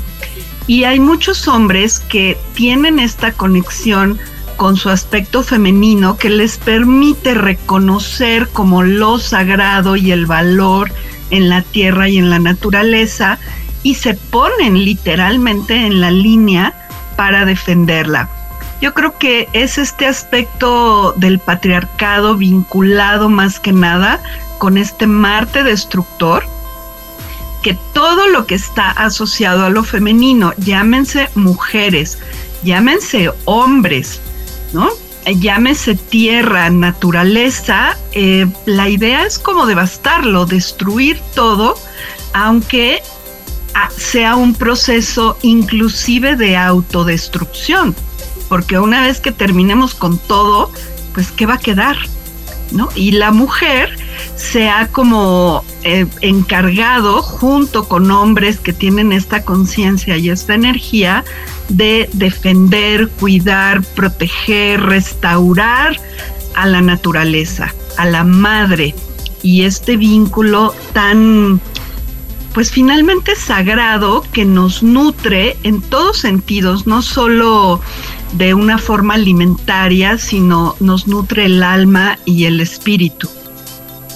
Y 0.68 0.84
hay 0.86 1.00
muchos 1.00 1.48
hombres 1.48 2.00
que 2.00 2.38
tienen 2.54 3.00
esta 3.00 3.32
conexión 3.32 4.20
con 4.58 4.78
su 4.78 4.90
aspecto 4.90 5.44
femenino 5.44 6.18
que 6.18 6.30
les 6.30 6.58
permite 6.58 7.34
reconocer 7.34 8.48
como 8.50 8.84
lo 8.84 9.18
sagrado 9.20 9.96
y 9.96 10.12
el 10.12 10.26
valor 10.26 10.92
en 11.30 11.50
la 11.50 11.62
tierra 11.62 12.10
y 12.10 12.18
en 12.18 12.30
la 12.30 12.40
naturaleza 12.40 13.40
y 13.84 13.96
se 13.96 14.14
ponen 14.14 14.84
literalmente 14.84 15.76
en 15.76 16.02
la 16.02 16.12
línea 16.12 16.74
para 17.16 17.46
defenderla. 17.46 18.30
Yo 18.82 18.96
creo 18.96 19.18
que 19.20 19.48
es 19.54 19.78
este 19.78 20.08
aspecto 20.08 21.14
del 21.18 21.40
patriarcado 21.40 22.36
vinculado 22.36 23.30
más 23.30 23.60
que 23.60 23.72
nada 23.72 24.22
con 24.58 24.78
este 24.78 25.06
Marte 25.06 25.64
destructor, 25.64 26.44
que 27.62 27.78
todo 27.94 28.28
lo 28.28 28.48
que 28.48 28.56
está 28.56 28.90
asociado 28.90 29.66
a 29.66 29.70
lo 29.70 29.84
femenino, 29.84 30.54
llámense 30.58 31.30
mujeres, 31.36 32.18
llámense 32.64 33.32
hombres, 33.46 34.20
¿no? 34.74 34.90
Llámese 35.26 35.94
tierra, 35.94 36.72
naturaleza, 36.72 37.96
eh, 38.14 38.48
la 38.66 38.90
idea 38.90 39.26
es 39.26 39.38
como 39.38 39.68
devastarlo, 39.68 40.48
destruir 40.48 41.22
todo, 41.36 41.76
aunque 42.34 43.04
sea 43.98 44.36
un 44.36 44.54
proceso 44.54 45.38
inclusive 45.42 46.36
de 46.36 46.58
autodestrucción, 46.58 47.96
porque 48.50 48.80
una 48.80 49.01
vez 49.01 49.20
que 49.20 49.32
terminemos 49.32 49.96
con 49.96 50.18
todo, 50.18 50.72
pues 51.13 51.32
¿qué 51.32 51.46
va 51.46 51.56
a 51.56 51.60
quedar? 51.60 51.98
¿No? 52.72 52.90
Y 52.96 53.12
la 53.12 53.32
mujer 53.32 53.98
se 54.38 54.70
ha 54.70 54.88
como 54.88 55.63
eh, 55.84 56.06
encargado 56.22 57.22
junto 57.22 57.88
con 57.88 58.10
hombres 58.12 58.60
que 58.60 58.72
tienen 58.72 59.12
esta 59.12 59.44
conciencia 59.44 60.18
y 60.18 60.30
esta 60.30 60.56
energía 60.56 61.25
de 61.68 62.10
defender, 62.13 63.10
cuidar, 63.10 63.84
proteger, 63.84 64.82
restaurar 64.82 66.00
a 66.56 66.66
la 66.66 66.82
naturaleza, 66.82 67.74
a 67.98 68.06
la 68.06 68.24
madre 68.24 68.96
y 69.44 69.63
este 69.63 69.98
vínculo 69.98 70.74
tan 70.94 71.60
pues 72.53 72.72
finalmente 72.72 73.36
sagrado 73.36 74.24
que 74.34 74.46
nos 74.46 74.84
nutre 74.84 75.58
en 75.63 75.81
todos 75.81 76.17
sentidos, 76.17 76.88
no 76.88 77.01
solo 77.01 77.79
de 78.34 78.53
una 78.53 78.77
forma 78.77 79.15
alimentaria, 79.15 80.17
sino 80.17 80.75
nos 80.79 81.08
nutre 81.08 81.46
el 81.46 81.63
alma 81.63 82.17
y 82.25 82.46
el 82.46 82.60
espíritu. 82.60 83.29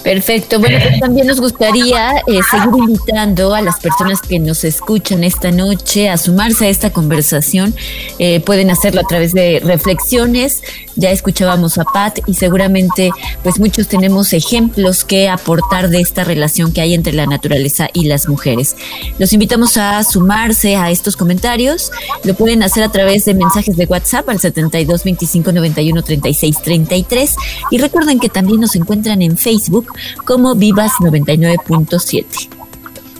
Perfecto. 0.06 0.60
Bueno, 0.60 0.78
pues 0.80 1.00
también 1.00 1.26
nos 1.26 1.40
gustaría 1.40 2.12
eh, 2.28 2.38
seguir 2.48 2.78
invitando 2.78 3.52
a 3.56 3.60
las 3.60 3.80
personas 3.80 4.20
que 4.20 4.38
nos 4.38 4.62
escuchan 4.62 5.24
esta 5.24 5.50
noche 5.50 6.08
a 6.08 6.16
sumarse 6.16 6.66
a 6.66 6.68
esta 6.68 6.90
conversación. 6.90 7.74
Eh, 8.20 8.38
pueden 8.38 8.70
hacerlo 8.70 9.00
a 9.00 9.04
través 9.08 9.32
de 9.32 9.58
reflexiones. 9.64 10.62
Ya 10.94 11.10
escuchábamos 11.10 11.76
a 11.78 11.84
Pat 11.84 12.20
y 12.28 12.34
seguramente 12.34 13.10
pues 13.42 13.58
muchos 13.58 13.88
tenemos 13.88 14.32
ejemplos 14.32 15.04
que 15.04 15.28
aportar 15.28 15.88
de 15.88 16.00
esta 16.00 16.22
relación 16.22 16.72
que 16.72 16.82
hay 16.82 16.94
entre 16.94 17.12
la 17.12 17.26
naturaleza 17.26 17.88
y 17.92 18.04
las 18.04 18.28
mujeres. 18.28 18.76
Los 19.18 19.32
invitamos 19.32 19.76
a 19.76 20.04
sumarse 20.04 20.76
a 20.76 20.92
estos 20.92 21.16
comentarios. 21.16 21.90
Lo 22.22 22.34
pueden 22.34 22.62
hacer 22.62 22.84
a 22.84 22.92
través 22.92 23.24
de 23.24 23.34
mensajes 23.34 23.76
de 23.76 23.86
WhatsApp 23.86 24.28
al 24.28 24.38
72 24.38 25.02
25 25.02 25.50
91 25.50 26.00
36 26.00 26.62
33 26.62 27.36
y 27.72 27.78
recuerden 27.78 28.20
que 28.20 28.28
también 28.28 28.60
nos 28.60 28.76
encuentran 28.76 29.20
en 29.20 29.36
Facebook 29.36 29.95
como 30.24 30.54
Vivas 30.54 30.92
99.7. 31.00 32.55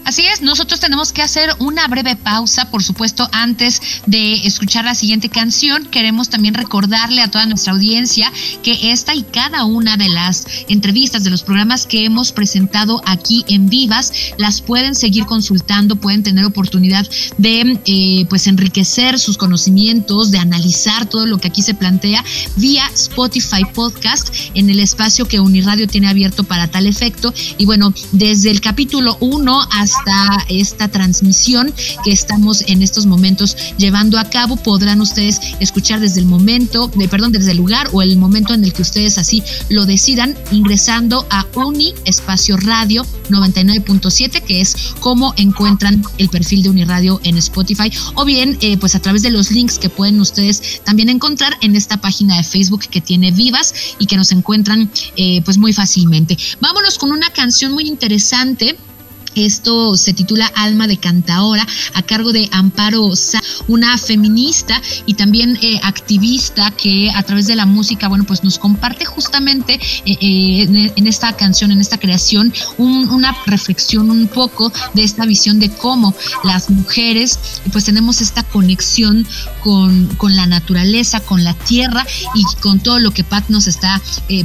Así 0.07 0.25
es, 0.25 0.41
nosotros 0.41 0.79
tenemos 0.79 1.13
que 1.13 1.21
hacer 1.21 1.51
una 1.59 1.89
breve 1.89 2.15
pausa, 2.15 2.71
por 2.71 2.85
supuesto, 2.85 3.29
antes 3.33 3.83
de 4.07 4.47
escuchar 4.47 4.85
la 4.85 4.95
siguiente 4.95 5.29
canción. 5.29 5.85
Queremos 5.87 6.29
también 6.29 6.55
recordarle 6.55 7.23
a 7.23 7.29
toda 7.29 7.45
nuestra 7.47 7.73
audiencia 7.73 8.33
que 8.63 8.93
esta 8.93 9.17
y 9.17 9.25
cada 9.25 9.65
una 9.65 9.97
de 9.97 10.09
las 10.09 10.47
entrevistas 10.69 11.25
de 11.25 11.31
los 11.31 11.43
programas 11.43 11.87
que 11.87 12.05
hemos 12.05 12.31
presentado 12.31 13.03
aquí 13.05 13.45
en 13.49 13.69
Vivas 13.69 14.13
las 14.39 14.61
pueden 14.61 14.95
seguir 14.95 15.27
consultando, 15.27 15.97
pueden 15.97 16.23
tener 16.23 16.45
oportunidad 16.45 17.05
de 17.37 17.81
eh, 17.85 18.27
pues 18.29 18.47
enriquecer 18.47 19.19
sus 19.19 19.37
conocimientos, 19.37 20.31
de 20.31 20.39
analizar 20.39 21.07
todo 21.07 21.27
lo 21.27 21.39
que 21.39 21.49
aquí 21.49 21.63
se 21.63 21.75
plantea 21.75 22.25
vía 22.55 22.89
Spotify 22.95 23.65
Podcast 23.75 24.29
en 24.55 24.71
el 24.71 24.79
espacio 24.79 25.27
que 25.27 25.41
Uniradio 25.41 25.89
tiene 25.89 26.07
abierto 26.07 26.45
para 26.45 26.69
tal 26.69 26.87
efecto. 26.87 27.35
Y 27.59 27.65
bueno, 27.65 27.93
desde 28.13 28.53
el 28.53 28.61
capítulo 28.61 29.17
1 29.19 29.63
hasta 29.73 29.96
esta, 29.99 30.45
esta 30.49 30.89
transmisión 30.89 31.73
que 32.05 32.13
estamos 32.13 32.63
en 32.67 32.83
estos 32.83 33.07
momentos 33.07 33.57
llevando 33.79 34.19
a 34.19 34.29
cabo. 34.31 34.57
Podrán 34.57 35.01
ustedes 35.01 35.41
escuchar 35.61 36.01
desde 36.01 36.21
el 36.21 36.27
momento, 36.27 36.89
de, 36.89 37.09
perdón, 37.09 37.33
desde 37.33 37.53
el 37.53 37.57
lugar 37.59 37.89
o 37.93 38.03
el 38.03 38.17
momento 38.17 38.55
en 38.55 38.65
el 38.65 38.73
que 38.73 38.83
ustedes 38.83 39.19
así 39.19 39.43
lo 39.69 39.87
decidan, 39.87 40.37
ingresando 40.51 41.27
a 41.31 41.47
Uni 41.55 41.95
Espacio 42.05 42.57
Radio 42.57 43.07
99.7, 43.29 44.43
que 44.43 44.61
es 44.61 44.77
cómo 45.01 45.35
encuentran 45.37 46.03
el 46.19 46.29
perfil 46.29 46.63
de 46.63 46.71
Uniradio 46.71 47.21
en 47.25 47.37
Spotify, 47.39 47.91
o 48.15 48.25
bien 48.25 48.59
eh, 48.61 48.77
pues 48.79 48.95
a 48.95 49.01
través 49.01 49.23
de 49.23 49.31
los 49.31 49.51
links 49.51 49.79
que 49.79 49.89
pueden 49.89 50.21
ustedes 50.21 50.81
también 50.85 51.09
encontrar 51.09 51.57
en 51.61 51.77
esta 51.77 52.01
página 52.01 52.37
de 52.37 52.45
Facebook 52.45 52.87
que 52.91 53.01
tiene 53.01 53.31
Vivas 53.33 53.75
y 53.99 54.07
que 54.07 54.17
nos 54.17 54.33
encuentran 54.33 54.91
eh, 55.17 55.43
pues 55.45 55.59
muy 55.59 55.73
fácilmente. 55.73 56.37
Vámonos 56.61 56.99
con 56.99 57.13
una 57.13 57.31
canción 57.31 57.73
muy 57.73 57.85
interesante 57.85 58.77
esto 59.37 59.97
se 59.97 60.15
titula 60.15 60.47
Alma 60.55 60.87
de 60.87 60.97
Cantaora, 60.97 61.67
a 61.95 62.03
cargo 62.03 62.33
de 62.33 62.49
Amparo 62.53 63.15
Sa, 63.15 63.43
una 63.69 63.97
feminista 63.99 64.81
y 65.05 65.15
también 65.15 65.59
eh, 65.61 65.79
activista 65.83 66.71
que 66.71 67.11
a 67.11 67.23
través 67.23 67.47
de 67.47 67.57
la 67.57 67.67
música, 67.67 68.09
bueno, 68.09 68.25
pues 68.25 68.43
nos 68.45 68.59
comparte 68.59 69.05
justamente 69.05 69.75
eh, 70.05 70.17
eh, 70.21 70.93
en, 70.97 71.07
esta 71.07 71.35
canción, 71.35 71.71
en 71.71 71.81
esta 71.81 71.99
creación, 71.99 72.53
una 72.79 73.37
reflexión 73.47 74.11
un 74.11 74.29
poco 74.29 74.73
de 74.95 75.05
esta 75.05 75.27
visión 75.27 75.59
de 75.59 75.71
cómo 75.71 76.15
las 76.45 76.71
mujeres, 76.71 77.39
pues 77.73 77.85
tenemos 77.85 78.21
esta 78.21 78.43
conexión 78.43 79.27
con, 79.63 80.07
con 80.17 80.35
la 80.35 80.47
naturaleza, 80.47 81.21
con 81.21 81.45
la 81.45 81.55
tierra 81.55 82.07
y 82.35 82.43
con 82.61 82.81
todo 82.81 82.99
lo 82.99 83.11
que 83.11 83.25
Pat 83.25 83.49
nos 83.49 83.67
está 83.67 84.01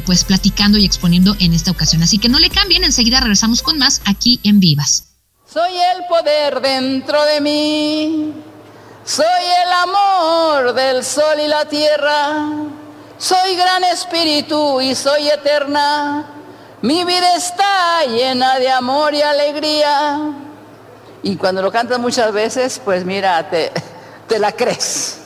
pues 0.06 0.24
platicando 0.24 0.78
y 0.78 0.86
exponiendo 0.86 1.36
en 1.40 1.54
esta 1.54 1.72
ocasión. 1.72 2.04
Así 2.04 2.18
que 2.18 2.30
no 2.30 2.40
le 2.40 2.50
cambien, 2.50 2.84
enseguida 2.84 3.20
regresamos 3.20 3.62
con 3.62 3.78
más 3.78 4.02
aquí 4.06 4.40
en 4.44 4.60
Viva. 4.60 4.81
Soy 4.86 5.72
el 5.96 6.06
poder 6.08 6.62
dentro 6.62 7.24
de 7.26 7.42
mí, 7.42 8.34
soy 9.04 9.26
el 9.66 9.72
amor 9.74 10.74
del 10.74 11.04
sol 11.04 11.40
y 11.44 11.48
la 11.48 11.66
tierra, 11.66 12.48
soy 13.18 13.56
gran 13.56 13.84
espíritu 13.84 14.82
y 14.82 14.96
soy 14.96 15.30
eterna. 15.30 16.26
Mi 16.82 17.04
vida 17.04 17.36
está 17.36 18.06
llena 18.08 18.58
de 18.58 18.70
amor 18.72 19.14
y 19.14 19.22
alegría. 19.22 20.34
Y 21.22 21.36
cuando 21.36 21.62
lo 21.62 21.72
cantas 21.72 22.00
muchas 22.00 22.32
veces, 22.32 22.82
pues 22.84 23.06
mira, 23.06 23.48
te, 23.50 23.72
te 24.28 24.40
la 24.40 24.52
crees. 24.52 25.20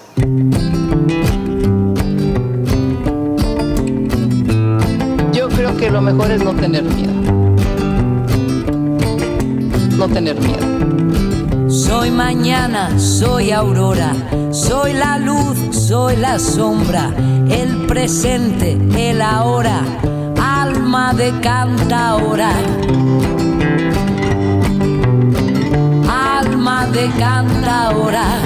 Yo 5.31 5.47
creo 5.49 5.77
que 5.77 5.89
lo 5.89 6.01
mejor 6.01 6.31
es 6.31 6.43
no 6.43 6.53
tener 6.53 6.83
miedo 6.83 7.24
no 9.97 10.07
tener 10.07 10.39
miedo. 10.39 11.69
Soy 11.69 12.11
mañana, 12.11 12.99
soy 12.99 13.51
aurora, 13.51 14.13
soy 14.51 14.93
la 14.93 15.17
luz, 15.17 15.57
soy 15.71 16.15
la 16.17 16.39
sombra, 16.39 17.11
el 17.49 17.85
presente, 17.87 18.77
el 18.97 19.21
ahora, 19.21 19.81
alma 20.41 21.13
de 21.13 21.33
ahora 21.93 22.51
Alma 26.07 26.87
de 26.87 27.23
ahora 27.23 28.41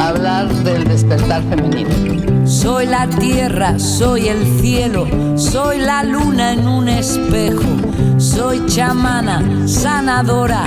Hablar 0.00 0.48
del 0.64 0.84
despertar 0.84 1.42
femenino. 1.44 2.46
Soy 2.46 2.86
la 2.86 3.08
tierra, 3.08 3.78
soy 3.78 4.28
el 4.28 4.46
cielo, 4.60 5.06
soy 5.36 5.78
la 5.78 6.04
luna 6.04 6.52
en 6.52 6.68
un 6.68 6.88
espejo, 6.88 7.64
soy 8.18 8.64
chamana, 8.66 9.42
sanadora, 9.66 10.64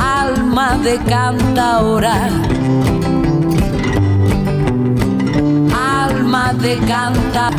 alma 0.00 0.76
de 0.82 0.98
cantaora. 0.98 2.28
Alma 5.72 6.52
de 6.54 6.76
canta. 6.78 7.50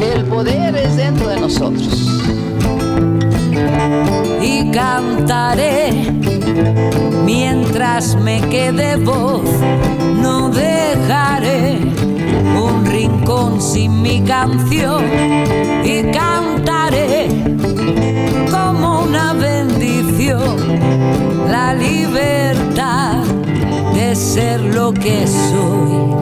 El 0.00 0.24
poder 0.26 0.76
es 0.76 0.96
dentro 0.96 1.28
de 1.28 1.40
nosotros. 1.40 1.88
Y 4.42 4.70
cantaré 4.70 6.12
mientras 7.24 8.14
me 8.16 8.40
quede 8.42 8.96
voz, 8.96 9.48
no 10.20 10.50
dejaré 10.50 11.78
un 12.56 12.86
rincón 12.86 13.60
sin 13.60 14.02
mi 14.02 14.22
canción 14.22 15.04
y 15.84 16.02
cantaré 16.12 16.75
como 18.50 19.02
una 19.02 19.32
bendición 19.32 20.56
la 21.50 21.74
libertad 21.74 23.24
de 23.94 24.14
ser 24.14 24.60
lo 24.60 24.92
que 24.92 25.26
soy. 25.26 26.14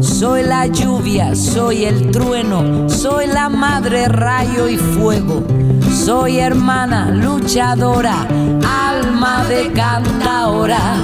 Soy 0.00 0.42
la 0.44 0.66
lluvia, 0.66 1.34
soy 1.34 1.84
el 1.84 2.10
trueno, 2.10 2.88
soy 2.88 3.26
la 3.26 3.48
madre 3.48 4.06
rayo 4.08 4.68
y 4.68 4.76
fuego 4.76 5.42
soy 6.04 6.38
hermana 6.38 7.10
luchadora, 7.10 8.26
alma 8.62 9.44
de 9.44 9.72
cantaora. 9.72 10.96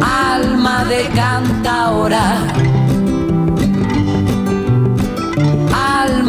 Alma 0.00 0.84
de 0.84 1.08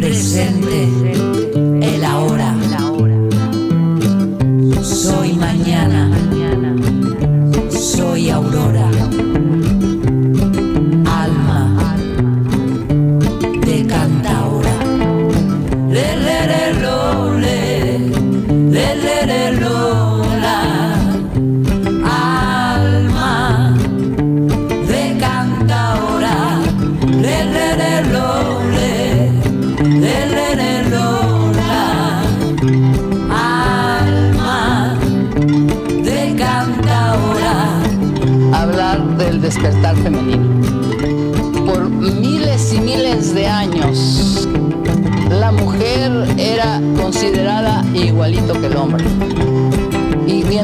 presente. 0.00 0.97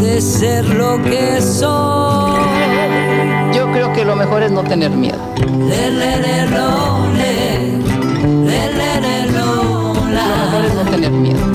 de 0.00 0.20
ser 0.20 0.66
lo 0.66 1.00
que 1.02 1.40
soy. 1.40 2.40
Yo 3.54 3.70
creo 3.72 3.92
que 3.92 4.04
lo 4.04 4.16
mejor 4.16 4.42
es 4.42 4.50
no 4.50 4.62
tener 4.62 4.90
miedo. 4.90 5.18
Lo 5.36 5.46
mejor 10.46 10.64
es 10.64 10.74
no 10.74 10.84
tener 10.90 11.10
miedo. 11.10 11.49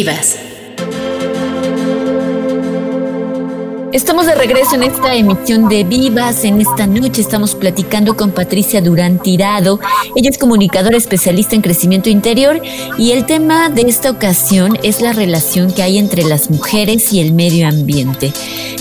Vivas. 0.00 0.49
Estamos 4.00 4.24
de 4.24 4.34
regreso 4.34 4.76
en 4.76 4.82
esta 4.82 5.14
emisión 5.14 5.68
de 5.68 5.84
Vivas. 5.84 6.44
En 6.44 6.58
esta 6.58 6.86
noche 6.86 7.20
estamos 7.20 7.54
platicando 7.54 8.16
con 8.16 8.30
Patricia 8.30 8.80
Durán 8.80 9.18
Tirado. 9.18 9.78
Ella 10.16 10.30
es 10.30 10.38
comunicadora 10.38 10.96
especialista 10.96 11.54
en 11.54 11.60
crecimiento 11.60 12.08
interior 12.08 12.62
y 12.96 13.12
el 13.12 13.26
tema 13.26 13.68
de 13.68 13.82
esta 13.82 14.10
ocasión 14.10 14.78
es 14.82 15.02
la 15.02 15.12
relación 15.12 15.70
que 15.70 15.82
hay 15.82 15.98
entre 15.98 16.24
las 16.24 16.48
mujeres 16.48 17.12
y 17.12 17.20
el 17.20 17.34
medio 17.34 17.68
ambiente. 17.68 18.32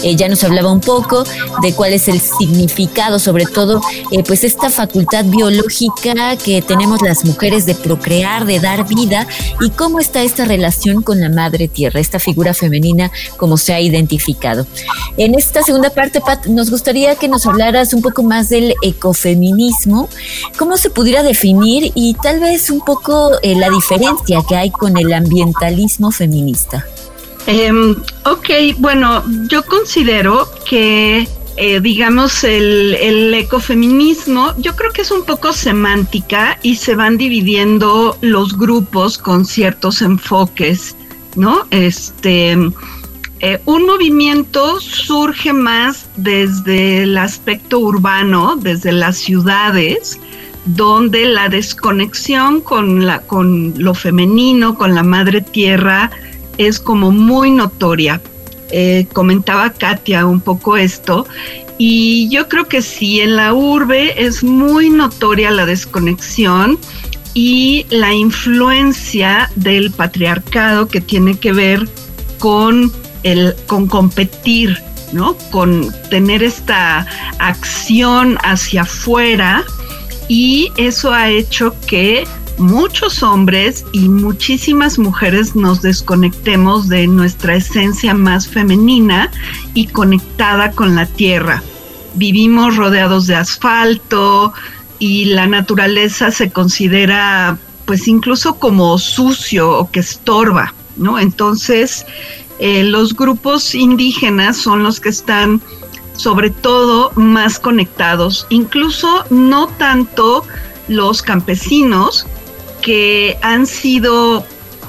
Ella 0.03 0.29
nos 0.29 0.43
hablaba 0.45 0.71
un 0.71 0.79
poco 0.79 1.25
de 1.61 1.73
cuál 1.73 1.91
es 1.91 2.07
el 2.07 2.21
significado, 2.21 3.19
sobre 3.19 3.45
todo, 3.45 3.81
eh, 4.11 4.23
pues 4.23 4.45
esta 4.45 4.69
facultad 4.69 5.25
biológica 5.25 6.37
que 6.37 6.61
tenemos 6.61 7.01
las 7.01 7.25
mujeres 7.25 7.65
de 7.65 7.75
procrear, 7.75 8.45
de 8.45 8.61
dar 8.61 8.87
vida 8.87 9.27
y 9.59 9.69
cómo 9.71 9.99
está 9.99 10.21
esta 10.21 10.45
relación 10.45 11.01
con 11.01 11.19
la 11.19 11.27
madre 11.27 11.67
tierra, 11.67 11.99
esta 11.99 12.19
figura 12.19 12.53
femenina 12.53 13.11
como 13.35 13.57
se 13.57 13.73
ha 13.73 13.81
identificado. 13.81 14.65
En 15.17 15.35
esta 15.35 15.63
segunda 15.63 15.89
parte, 15.89 16.21
Pat, 16.21 16.45
nos 16.45 16.69
gustaría 16.69 17.15
que 17.15 17.27
nos 17.27 17.45
hablaras 17.45 17.93
un 17.93 18.01
poco 18.01 18.23
más 18.23 18.49
del 18.49 18.73
ecofeminismo, 18.81 20.09
cómo 20.57 20.77
se 20.77 20.89
pudiera 20.89 21.23
definir 21.23 21.91
y 21.95 22.13
tal 22.15 22.39
vez 22.39 22.69
un 22.69 22.79
poco 22.81 23.31
eh, 23.41 23.55
la 23.55 23.69
diferencia 23.69 24.41
que 24.47 24.55
hay 24.55 24.71
con 24.71 24.97
el 24.97 25.13
ambientalismo 25.13 26.11
feminista. 26.11 26.85
Em, 27.47 27.95
ok, 28.25 28.77
bueno, 28.77 29.23
yo 29.49 29.63
considero 29.63 30.47
que, 30.69 31.27
eh, 31.57 31.79
digamos, 31.81 32.43
el, 32.43 32.95
el 32.95 33.33
ecofeminismo, 33.33 34.53
yo 34.57 34.75
creo 34.75 34.91
que 34.91 35.01
es 35.01 35.11
un 35.11 35.23
poco 35.23 35.51
semántica 35.51 36.59
y 36.61 36.75
se 36.75 36.95
van 36.95 37.17
dividiendo 37.17 38.17
los 38.21 38.57
grupos 38.57 39.17
con 39.17 39.45
ciertos 39.45 40.01
enfoques, 40.01 40.95
¿no? 41.35 41.65
Este, 41.71 42.55
eh, 43.41 43.59
un 43.65 43.85
movimiento 43.85 44.79
surge 44.79 45.53
más 45.53 46.09
desde 46.17 47.03
el 47.03 47.17
aspecto 47.17 47.79
urbano, 47.79 48.57
desde 48.57 48.91
las 48.91 49.17
ciudades, 49.17 50.19
donde 50.65 51.25
la 51.25 51.47
desconexión 51.47 52.61
con, 52.61 53.05
la, 53.05 53.21
con 53.21 53.73
lo 53.77 53.93
femenino, 53.93 54.75
con 54.75 54.93
la 54.93 55.03
madre 55.03 55.41
tierra, 55.41 56.11
es 56.57 56.79
como 56.79 57.11
muy 57.11 57.51
notoria. 57.51 58.21
Eh, 58.71 59.07
comentaba 59.13 59.71
Katia 59.71 60.25
un 60.25 60.41
poco 60.41 60.77
esto, 60.77 61.25
y 61.77 62.29
yo 62.29 62.49
creo 62.49 62.67
que 62.67 62.81
sí, 62.81 63.21
en 63.21 63.37
la 63.37 63.53
urbe 63.53 64.21
es 64.21 64.43
muy 64.43 64.89
notoria 64.89 65.49
la 65.49 65.65
desconexión 65.65 66.77
y 67.33 67.85
la 67.89 68.13
influencia 68.13 69.49
del 69.55 69.91
patriarcado 69.91 70.89
que 70.89 70.99
tiene 70.99 71.39
que 71.39 71.53
ver 71.53 71.87
con 72.37 72.91
el 73.23 73.55
con 73.67 73.87
competir, 73.87 74.77
¿no? 75.13 75.35
Con 75.51 75.93
tener 76.09 76.43
esta 76.43 77.05
acción 77.39 78.37
hacia 78.43 78.83
afuera 78.83 79.63
y 80.27 80.71
eso 80.77 81.11
ha 81.11 81.29
hecho 81.29 81.75
que 81.87 82.25
muchos 82.59 83.23
hombres 83.23 83.85
y 83.93 84.09
muchísimas 84.09 84.99
mujeres 84.99 85.55
nos 85.55 85.81
desconectemos 85.81 86.89
de 86.89 87.07
nuestra 87.07 87.55
esencia 87.55 88.13
más 88.13 88.47
femenina 88.47 89.31
y 89.73 89.87
conectada 89.87 90.71
con 90.71 90.95
la 90.95 91.05
tierra. 91.05 91.63
Vivimos 92.15 92.75
rodeados 92.75 93.27
de 93.27 93.35
asfalto 93.35 94.53
y 94.99 95.25
la 95.25 95.47
naturaleza 95.47 96.31
se 96.31 96.51
considera 96.51 97.57
pues 97.85 98.07
incluso 98.07 98.59
como 98.59 98.99
sucio 98.99 99.71
o 99.71 99.89
que 99.89 100.01
estorba, 100.01 100.73
¿no? 100.97 101.17
Entonces, 101.17 102.05
eh, 102.59 102.83
los 102.83 103.15
grupos 103.15 103.73
indígenas 103.73 104.57
son 104.57 104.83
los 104.83 104.99
que 104.99 105.09
están 105.09 105.61
sobre 106.13 106.49
todo 106.49 107.11
más 107.15 107.59
conectados, 107.59 108.45
incluso 108.49 109.23
no 109.29 109.67
tanto 109.67 110.43
los 110.89 111.21
campesinos 111.21 112.27
que 112.81 113.37
han 113.41 113.65
sido 113.65 114.45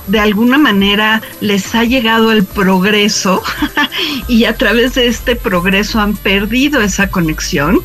de 0.09 0.19
alguna 0.19 0.59
manera 0.59 1.23
les 1.41 1.73
ha 1.75 1.85
llegado 1.85 2.33
el 2.33 2.45
progreso 2.45 3.43
y 4.29 4.45
a 4.45 4.57
través 4.57 4.95
de 4.95 5.07
este 5.07 5.37
progreso 5.37 6.01
han 6.01 6.17
perdido 6.17 6.81
esa 6.81 7.11
conexión. 7.11 7.81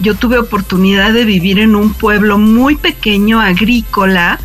Yo 0.00 0.14
tuve 0.14 0.38
oportunidad 0.38 1.12
de 1.12 1.24
vivir 1.24 1.58
en 1.58 1.76
un 1.76 1.92
pueblo 1.92 2.38
muy 2.38 2.74
pequeño, 2.74 3.40
agrícola, 3.40 4.40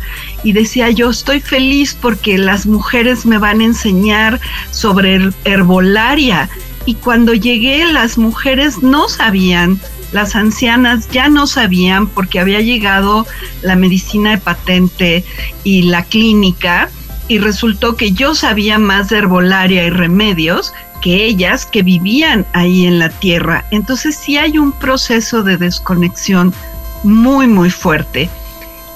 y 0.46 0.52
decía 0.52 0.90
yo 0.92 1.10
estoy 1.10 1.40
feliz 1.40 1.98
porque 2.00 2.38
las 2.38 2.66
mujeres 2.66 3.26
me 3.26 3.36
van 3.36 3.60
a 3.60 3.64
enseñar 3.64 4.40
sobre 4.70 5.32
herbolaria. 5.44 6.48
Y 6.84 6.94
cuando 6.94 7.34
llegué 7.34 7.84
las 7.92 8.16
mujeres 8.16 8.80
no 8.80 9.08
sabían, 9.08 9.80
las 10.12 10.36
ancianas 10.36 11.08
ya 11.10 11.28
no 11.28 11.48
sabían 11.48 12.06
porque 12.06 12.38
había 12.38 12.60
llegado 12.60 13.26
la 13.62 13.74
medicina 13.74 14.30
de 14.30 14.38
patente 14.38 15.24
y 15.64 15.82
la 15.82 16.04
clínica 16.04 16.90
y 17.26 17.38
resultó 17.38 17.96
que 17.96 18.12
yo 18.12 18.36
sabía 18.36 18.78
más 18.78 19.08
de 19.08 19.18
herbolaria 19.18 19.84
y 19.84 19.90
remedios 19.90 20.72
que 21.02 21.24
ellas 21.24 21.66
que 21.66 21.82
vivían 21.82 22.46
ahí 22.52 22.86
en 22.86 23.00
la 23.00 23.08
tierra. 23.08 23.64
Entonces 23.72 24.16
sí 24.16 24.38
hay 24.38 24.58
un 24.58 24.70
proceso 24.70 25.42
de 25.42 25.56
desconexión 25.56 26.54
muy, 27.02 27.48
muy 27.48 27.70
fuerte. 27.70 28.30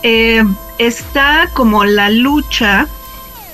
Eh, 0.05 0.45
está 0.81 1.51
como 1.53 1.85
la 1.85 2.09
lucha 2.11 2.89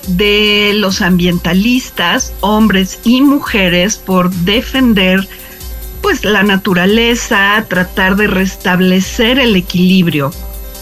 de 0.07 0.71
los 0.75 1.01
ambientalistas, 1.01 2.33
hombres 2.39 2.99
y 3.03 3.21
mujeres, 3.21 3.97
por 3.97 4.31
defender 4.31 5.27
pues 6.01 6.23
la 6.23 6.43
naturaleza, 6.43 7.65
tratar 7.67 8.15
de 8.15 8.27
restablecer 8.27 9.39
el 9.39 9.57
equilibrio, 9.57 10.31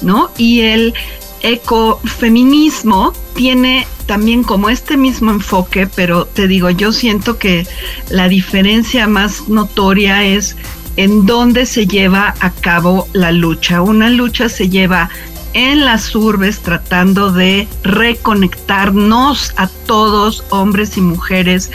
¿no? 0.03 0.29
Y 0.37 0.61
el 0.61 0.93
ecofeminismo 1.41 3.13
tiene 3.33 3.87
también 4.05 4.43
como 4.43 4.69
este 4.69 4.97
mismo 4.97 5.31
enfoque, 5.31 5.87
pero 5.87 6.25
te 6.25 6.47
digo, 6.47 6.69
yo 6.69 6.91
siento 6.91 7.39
que 7.39 7.65
la 8.11 8.27
diferencia 8.27 9.07
más 9.07 9.47
notoria 9.47 10.23
es 10.23 10.55
en 10.95 11.25
dónde 11.25 11.65
se 11.65 11.87
lleva 11.87 12.35
a 12.39 12.51
cabo 12.51 13.07
la 13.13 13.31
lucha. 13.31 13.81
Una 13.81 14.11
lucha 14.11 14.47
se 14.47 14.69
lleva 14.69 15.09
en 15.55 15.85
las 15.85 16.13
urbes 16.13 16.59
tratando 16.59 17.31
de 17.31 17.67
reconectarnos 17.81 19.53
a 19.55 19.67
todos, 19.87 20.43
hombres 20.49 20.97
y 20.97 21.01
mujeres, 21.01 21.71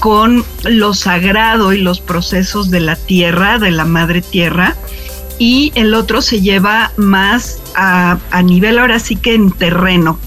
con 0.00 0.44
lo 0.64 0.94
sagrado 0.94 1.74
y 1.74 1.82
los 1.82 2.00
procesos 2.00 2.70
de 2.70 2.80
la 2.80 2.96
tierra, 2.96 3.58
de 3.58 3.70
la 3.70 3.84
madre 3.84 4.22
tierra. 4.22 4.74
Y 5.38 5.72
el 5.74 5.92
otro 5.94 6.22
se 6.22 6.40
lleva 6.40 6.90
más 6.96 7.60
a, 7.76 8.18
a 8.30 8.42
nivel 8.42 8.78
ahora 8.78 8.98
sí 8.98 9.14
que 9.14 9.34
en 9.34 9.52
terreno. 9.52 10.18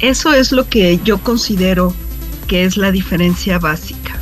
Eso 0.00 0.32
es 0.32 0.50
lo 0.50 0.66
que 0.68 0.98
yo 1.04 1.18
considero 1.18 1.94
que 2.46 2.64
es 2.64 2.78
la 2.78 2.90
diferencia 2.90 3.58
básica. 3.58 4.17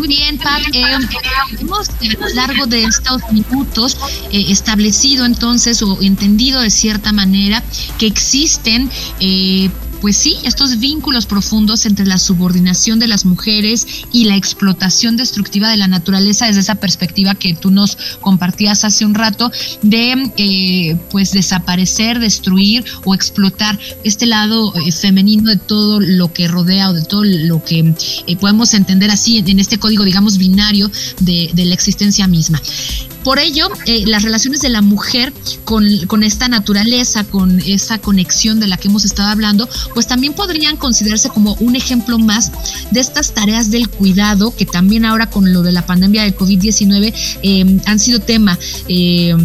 Muy 0.00 0.08
bien, 0.08 0.38
Pat. 0.38 0.62
Eh, 0.72 0.82
hemos 1.60 1.90
a 1.90 2.18
lo 2.18 2.28
largo 2.34 2.66
de 2.66 2.84
estos 2.84 3.20
minutos 3.32 3.98
eh, 4.32 4.46
establecido 4.48 5.26
entonces 5.26 5.82
o 5.82 6.00
entendido 6.00 6.62
de 6.62 6.70
cierta 6.70 7.12
manera 7.12 7.62
que 7.98 8.06
existen 8.06 8.90
eh, 9.20 9.68
pues 10.00 10.16
sí, 10.16 10.36
estos 10.44 10.78
vínculos 10.78 11.26
profundos 11.26 11.86
entre 11.86 12.06
la 12.06 12.18
subordinación 12.18 12.98
de 12.98 13.08
las 13.08 13.24
mujeres 13.24 13.86
y 14.12 14.24
la 14.24 14.36
explotación 14.36 15.16
destructiva 15.16 15.68
de 15.68 15.76
la 15.76 15.88
naturaleza 15.88 16.46
desde 16.46 16.60
esa 16.60 16.76
perspectiva 16.76 17.34
que 17.34 17.54
tú 17.54 17.70
nos 17.70 17.96
compartías 18.20 18.84
hace 18.84 19.04
un 19.04 19.14
rato 19.14 19.50
de 19.82 20.32
eh, 20.36 20.96
pues 21.10 21.32
desaparecer, 21.32 22.18
destruir 22.18 22.84
o 23.04 23.14
explotar 23.14 23.78
este 24.04 24.26
lado 24.26 24.74
eh, 24.76 24.92
femenino 24.92 25.50
de 25.50 25.56
todo 25.56 26.00
lo 26.00 26.32
que 26.32 26.48
rodea 26.48 26.90
o 26.90 26.92
de 26.92 27.02
todo 27.02 27.24
lo 27.24 27.62
que 27.64 27.94
eh, 28.26 28.36
podemos 28.36 28.74
entender 28.74 29.10
así 29.10 29.38
en, 29.38 29.58
este 29.60 29.78
código, 29.78 30.04
digamos, 30.04 30.38
binario 30.38 30.90
de, 31.20 31.50
de 31.52 31.64
la 31.64 31.74
existencia 31.74 32.26
misma. 32.26 32.60
Por 33.24 33.38
ello, 33.38 33.68
eh, 33.86 34.04
las 34.06 34.22
relaciones 34.22 34.60
de 34.60 34.68
la 34.68 34.82
mujer 34.82 35.32
con, 35.64 35.84
con, 36.06 36.22
esta 36.22 36.48
naturaleza, 36.48 37.24
con 37.24 37.60
esa 37.60 37.98
conexión 37.98 38.60
de 38.60 38.66
la 38.66 38.76
que 38.76 38.88
hemos 38.88 39.04
estado 39.04 39.28
hablando, 39.28 39.68
pues 39.94 40.06
también 40.06 40.32
podrían 40.32 40.76
considerarse 40.76 41.28
como 41.28 41.54
un 41.60 41.76
ejemplo 41.76 42.18
más 42.18 42.50
de 42.90 43.00
estas 43.00 43.32
tareas 43.32 43.70
del 43.70 43.88
cuidado 43.88 44.54
que 44.56 44.66
también 44.66 45.04
ahora 45.04 45.28
con 45.28 45.52
lo 45.52 45.62
de 45.62 45.72
la 45.72 45.86
pandemia 45.86 46.22
del 46.22 46.36
COVID-19 46.36 47.12
eh, 47.42 47.80
han 47.86 47.98
sido 47.98 48.20
tema. 48.20 48.58
Eh, 48.88 49.36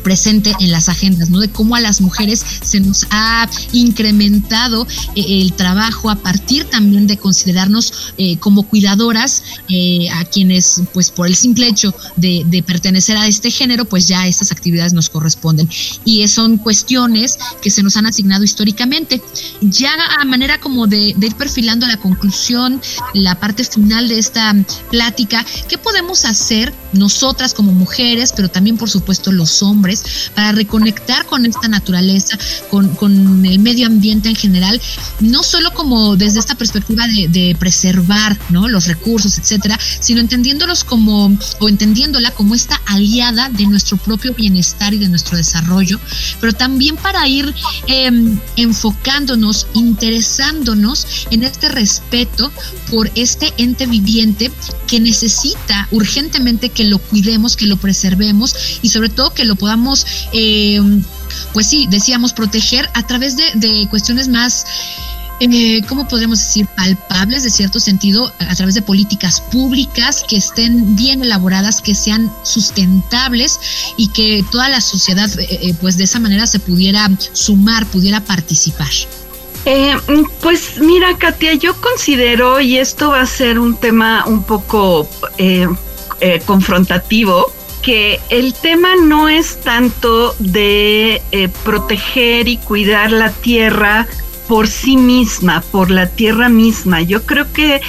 presente 0.00 0.54
en 0.60 0.70
las 0.70 0.88
agendas, 0.88 1.30
¿no? 1.30 1.40
De 1.40 1.48
cómo 1.48 1.76
a 1.76 1.80
las 1.80 2.00
mujeres 2.00 2.44
se 2.62 2.80
nos 2.80 3.06
ha 3.10 3.48
incrementado 3.72 4.86
eh, 5.14 5.42
el 5.42 5.52
trabajo 5.52 6.10
a 6.10 6.16
partir 6.16 6.64
también 6.64 7.06
de 7.06 7.16
considerarnos 7.16 7.92
eh, 8.18 8.36
como 8.38 8.64
cuidadoras 8.64 9.42
eh, 9.68 10.08
a 10.10 10.24
quienes, 10.24 10.82
pues 10.92 11.10
por 11.10 11.26
el 11.26 11.34
simple 11.34 11.68
hecho 11.68 11.94
de, 12.16 12.64
pertenecer 12.66 13.16
a 13.16 13.26
este 13.26 13.50
género, 13.50 13.84
pues 13.84 14.06
ya 14.06 14.26
estas 14.26 14.52
actividades 14.52 14.92
nos 14.92 15.08
corresponden. 15.08 15.68
Y 16.04 16.26
son 16.28 16.58
cuestiones 16.58 17.38
que 17.62 17.70
se 17.70 17.82
nos 17.82 17.96
han 17.96 18.06
asignado 18.06 18.44
históricamente. 18.44 19.22
Ya 19.62 19.92
a 20.20 20.24
manera 20.24 20.60
como 20.60 20.86
de, 20.86 21.14
de 21.16 21.26
ir 21.26 21.34
perfilando 21.36 21.86
la 21.86 21.96
conclusión, 21.96 22.80
la 23.14 23.38
parte 23.40 23.64
final 23.64 24.08
de 24.08 24.18
esta 24.18 24.54
plática, 24.90 25.44
¿qué 25.68 25.78
podemos 25.78 26.24
hacer 26.24 26.72
nosotras 26.92 27.54
como 27.54 27.72
mujeres, 27.72 28.32
pero 28.34 28.48
también 28.48 28.76
por 28.76 28.90
supuesto 28.90 29.32
los 29.32 29.62
hombres? 29.62 30.04
para 30.34 30.52
reconectar 30.52 31.26
con 31.26 31.46
esta 31.46 31.68
naturaleza, 31.68 32.38
con, 32.70 33.44
el 33.44 33.58
medio 33.58 33.86
ambiente 33.86 34.28
en 34.28 34.36
general, 34.36 34.80
no 35.20 35.42
solo 35.42 35.72
como 35.72 36.16
desde 36.16 36.38
esta 36.38 36.54
perspectiva 36.54 37.04
de, 37.06 37.56
preservar 37.58 38.38
¿no? 38.48 38.68
los 38.68 38.86
recursos, 38.86 39.38
etcétera, 39.38 39.78
sino 40.00 40.20
entendiéndolos 40.20 40.84
como, 40.84 41.36
o 41.58 41.68
entendiéndola 41.68 42.30
como 42.32 42.54
esta 42.54 42.80
aliada 42.86 43.48
de 43.50 43.66
nuestro 43.66 43.96
propio 43.96 44.34
bienestar 44.34 44.94
y 44.94 44.98
de 44.98 45.08
nuestro 45.08 45.36
desarrollo, 45.36 45.98
pero 46.40 46.52
también 46.52 46.96
para 46.96 47.26
ir 47.26 47.52
em, 47.86 48.38
enfocándonos, 48.56 49.66
interesándonos 49.74 51.26
en 51.30 51.42
este 51.42 51.68
respeto 51.68 52.52
por 52.90 53.10
este 53.14 53.52
ente 53.58 53.86
viviente 53.86 54.50
que 54.86 55.00
necesita 55.00 55.88
urgentemente 55.90 56.68
que 56.70 56.79
lo 56.84 56.98
cuidemos, 56.98 57.56
que 57.56 57.66
lo 57.66 57.76
preservemos 57.76 58.54
y 58.82 58.88
sobre 58.88 59.08
todo 59.08 59.34
que 59.34 59.44
lo 59.44 59.56
podamos 59.56 60.06
eh, 60.32 60.80
pues 61.52 61.66
sí, 61.66 61.86
decíamos, 61.90 62.32
proteger 62.32 62.88
a 62.94 63.06
través 63.06 63.36
de, 63.36 63.86
cuestiones 63.90 64.28
más... 64.28 64.66
Eh, 65.42 65.80
¿cómo 65.88 66.06
podemos 66.06 66.38
decir? 66.38 66.66
Palpables, 66.76 67.42
de 67.42 67.48
cierto 67.48 67.80
sentido, 67.80 68.30
a 68.40 68.54
través 68.54 68.74
de 68.74 68.82
políticas 68.82 69.40
públicas 69.40 70.22
que 70.28 70.36
estén 70.36 70.96
bien 70.96 71.22
elaboradas, 71.22 71.80
que 71.80 71.94
sean 71.94 72.30
sustentables 72.42 73.58
y 73.96 74.08
que 74.08 74.44
toda 74.50 74.68
la 74.68 74.82
sociedad, 74.82 75.30
eh, 75.38 75.74
pues 75.80 75.96
de 75.96 76.04
esa 76.04 76.20
manera 76.20 76.46
se 76.46 76.58
pudiera 76.58 77.10
sumar, 77.32 77.86
pudiera 77.86 78.20
participar. 78.20 78.90
pues 80.42 80.78
mira, 80.78 81.16
Katia, 81.16 81.54
yo 81.54 81.74
considero, 81.80 82.60
y 82.60 82.76
esto 82.76 83.08
va 83.08 83.22
a 83.22 83.26
ser 83.26 83.58
un 83.58 83.78
tema 83.78 84.26
un 84.26 84.42
poco 84.42 85.08
confrontativo, 86.44 87.52
que 87.82 88.20
el 88.28 88.52
tema 88.54 88.96
no 88.96 89.28
es 89.28 89.60
tanto 89.60 90.34
de 90.38 91.22
eh, 91.32 91.48
proteger 91.64 92.48
y 92.48 92.58
cuidar 92.58 93.10
la 93.10 93.30
tierra 93.30 94.06
por 94.48 94.68
sí 94.68 94.96
misma, 94.96 95.62
por 95.70 95.90
la 95.90 96.08
tierra 96.08 96.48
misma. 96.48 97.00
Yo 97.02 97.22
creo 97.22 97.50
que 97.52 97.80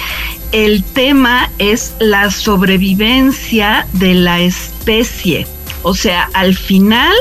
el 0.52 0.84
tema 0.84 1.50
es 1.58 1.94
la 1.98 2.30
sobrevivencia 2.30 3.86
de 3.94 4.14
la 4.14 4.40
especie. 4.40 5.46
O 5.82 5.94
sea, 5.94 6.30
al 6.34 6.54
final 6.54 7.12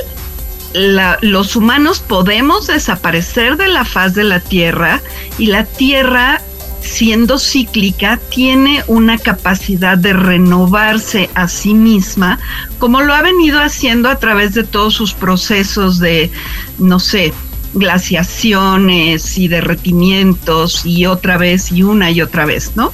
los 0.74 1.56
humanos 1.56 2.00
podemos 2.00 2.68
desaparecer 2.68 3.58
de 3.58 3.68
la 3.68 3.84
faz 3.84 4.14
de 4.14 4.24
la 4.24 4.40
tierra 4.40 5.02
y 5.38 5.48
la 5.48 5.66
tierra 5.66 6.42
siendo 6.82 7.40
cíclica, 7.40 8.20
tiene 8.30 8.84
una 8.88 9.18
capacidad 9.18 9.98
de 9.98 10.14
renovarse 10.14 11.30
a 11.36 11.48
sí 11.48 11.74
misma, 11.74 12.40
como 12.80 13.02
lo 13.02 13.14
ha 13.14 13.22
venido 13.22 13.62
haciendo 13.62 14.10
a 14.10 14.18
través 14.18 14.54
de 14.54 14.64
todos 14.64 14.96
sus 14.96 15.14
procesos 15.14 16.00
de, 16.00 16.32
no 16.80 17.00
sé, 17.00 17.34
glaciaciones 17.74 19.38
y 19.38 19.48
derretimientos 19.48 20.86
y 20.86 21.06
otra 21.06 21.38
vez 21.38 21.72
y 21.72 21.84
una 21.84 22.12
y 22.12 22.22
otra 22.22 22.46
vez, 22.46 22.74
¿no? 22.76 22.92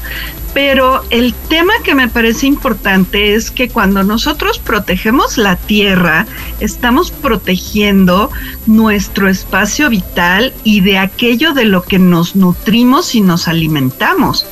Pero 0.53 1.03
el 1.11 1.33
tema 1.49 1.73
que 1.83 1.93
me 1.93 2.07
parece 2.07 2.47
importante 2.47 3.35
es 3.35 3.51
que 3.51 3.69
cuando 3.69 4.03
nosotros 4.03 4.57
protegemos 4.57 5.37
la 5.37 5.55
tierra, 5.55 6.25
estamos 6.59 7.11
protegiendo 7.11 8.31
nuestro 8.65 9.29
espacio 9.29 9.89
vital 9.89 10.53
y 10.63 10.81
de 10.81 10.97
aquello 10.97 11.53
de 11.53 11.65
lo 11.65 11.83
que 11.83 11.99
nos 11.99 12.35
nutrimos 12.35 13.13
y 13.13 13.21
nos 13.21 13.47
alimentamos. 13.47 14.47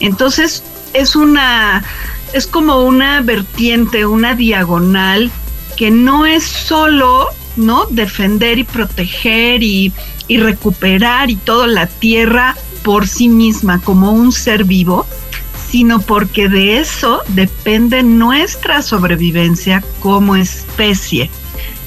Entonces, 0.00 0.62
es 0.94 1.14
una 1.14 1.84
es 2.32 2.46
como 2.46 2.84
una 2.84 3.20
vertiente, 3.22 4.06
una 4.06 4.34
diagonal 4.34 5.30
que 5.76 5.90
no 5.90 6.26
es 6.26 6.44
solo, 6.44 7.28
¿no? 7.56 7.86
defender 7.86 8.58
y 8.58 8.64
proteger 8.64 9.62
y, 9.62 9.92
y 10.28 10.38
recuperar 10.38 11.30
y 11.30 11.36
todo 11.36 11.66
la 11.66 11.86
tierra 11.86 12.56
por 12.82 13.06
sí 13.06 13.28
misma 13.28 13.80
como 13.80 14.12
un 14.12 14.32
ser 14.32 14.64
vivo, 14.64 15.06
sino 15.70 16.00
porque 16.00 16.48
de 16.48 16.78
eso 16.78 17.22
depende 17.28 18.02
nuestra 18.02 18.82
sobrevivencia 18.82 19.84
como 20.00 20.36
especie. 20.36 21.30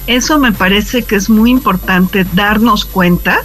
Eso 0.06 0.38
me 0.38 0.52
parece 0.52 1.02
que 1.02 1.16
es 1.16 1.30
muy 1.30 1.50
importante 1.50 2.26
darnos 2.34 2.84
cuenta 2.84 3.40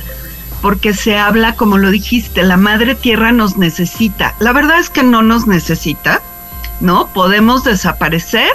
porque 0.62 0.94
se 0.94 1.18
habla, 1.18 1.56
como 1.56 1.78
lo 1.78 1.90
dijiste, 1.90 2.44
la 2.44 2.58
madre 2.58 2.96
tierra 2.96 3.32
nos 3.32 3.58
necesita. 3.58 4.36
La 4.40 4.52
verdad 4.52 4.80
es 4.80 4.90
que 4.90 5.04
no 5.04 5.22
nos 5.22 5.48
necesita, 5.48 6.22
¿no? 6.82 7.08
Podemos 7.14 7.64
desaparecer 7.64 8.52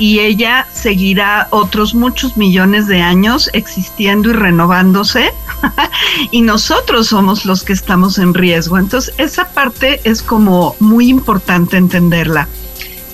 y 0.00 0.20
ella 0.20 0.66
seguirá 0.72 1.46
otros 1.50 1.94
muchos 1.94 2.38
millones 2.38 2.86
de 2.86 3.02
años 3.02 3.50
existiendo 3.52 4.30
y 4.30 4.32
renovándose 4.32 5.30
y 6.30 6.40
nosotros 6.40 7.08
somos 7.08 7.44
los 7.44 7.62
que 7.62 7.74
estamos 7.74 8.18
en 8.18 8.32
riesgo. 8.32 8.78
Entonces 8.78 9.14
esa 9.18 9.52
parte 9.52 10.00
es 10.04 10.22
como 10.22 10.74
muy 10.80 11.10
importante 11.10 11.76
entenderla. 11.76 12.48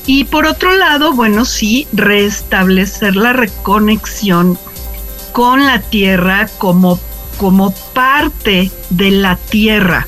Y 0.07 0.25
por 0.25 0.47
otro 0.47 0.77
lado, 0.77 1.13
bueno, 1.13 1.45
sí, 1.45 1.89
restablecer 1.93 3.17
la 3.17 3.33
reconexión 3.33 4.57
con 5.33 5.67
la 5.67 5.81
tierra 5.81 6.49
como, 6.59 7.01
como 7.37 7.73
parte 7.95 8.71
de 8.91 9.11
la 9.11 9.35
tierra. 9.35 10.07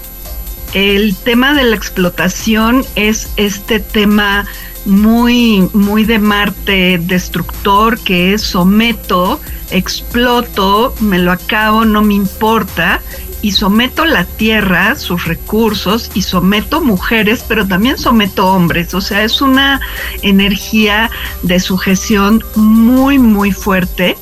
El 0.74 1.16
tema 1.16 1.54
de 1.54 1.64
la 1.64 1.76
explotación 1.76 2.84
es 2.94 3.30
este 3.36 3.80
tema 3.80 4.46
muy, 4.84 5.68
muy 5.72 6.04
de 6.04 6.18
Marte 6.18 6.98
destructor, 6.98 7.98
que 7.98 8.34
es 8.34 8.42
someto, 8.42 9.40
exploto, 9.70 10.94
me 11.00 11.18
lo 11.18 11.32
acabo, 11.32 11.84
no 11.84 12.02
me 12.02 12.14
importa, 12.14 13.00
y 13.40 13.52
someto 13.52 14.04
la 14.04 14.24
tierra, 14.24 14.96
sus 14.96 15.24
recursos, 15.24 16.10
y 16.14 16.22
someto 16.22 16.82
mujeres, 16.82 17.44
pero 17.48 17.66
también 17.66 17.96
someto 17.96 18.46
hombres. 18.48 18.92
O 18.94 19.00
sea, 19.00 19.24
es 19.24 19.40
una 19.40 19.80
energía 20.22 21.10
de 21.42 21.60
sujeción 21.60 22.44
muy, 22.56 23.18
muy 23.18 23.52
fuerte. 23.52 24.16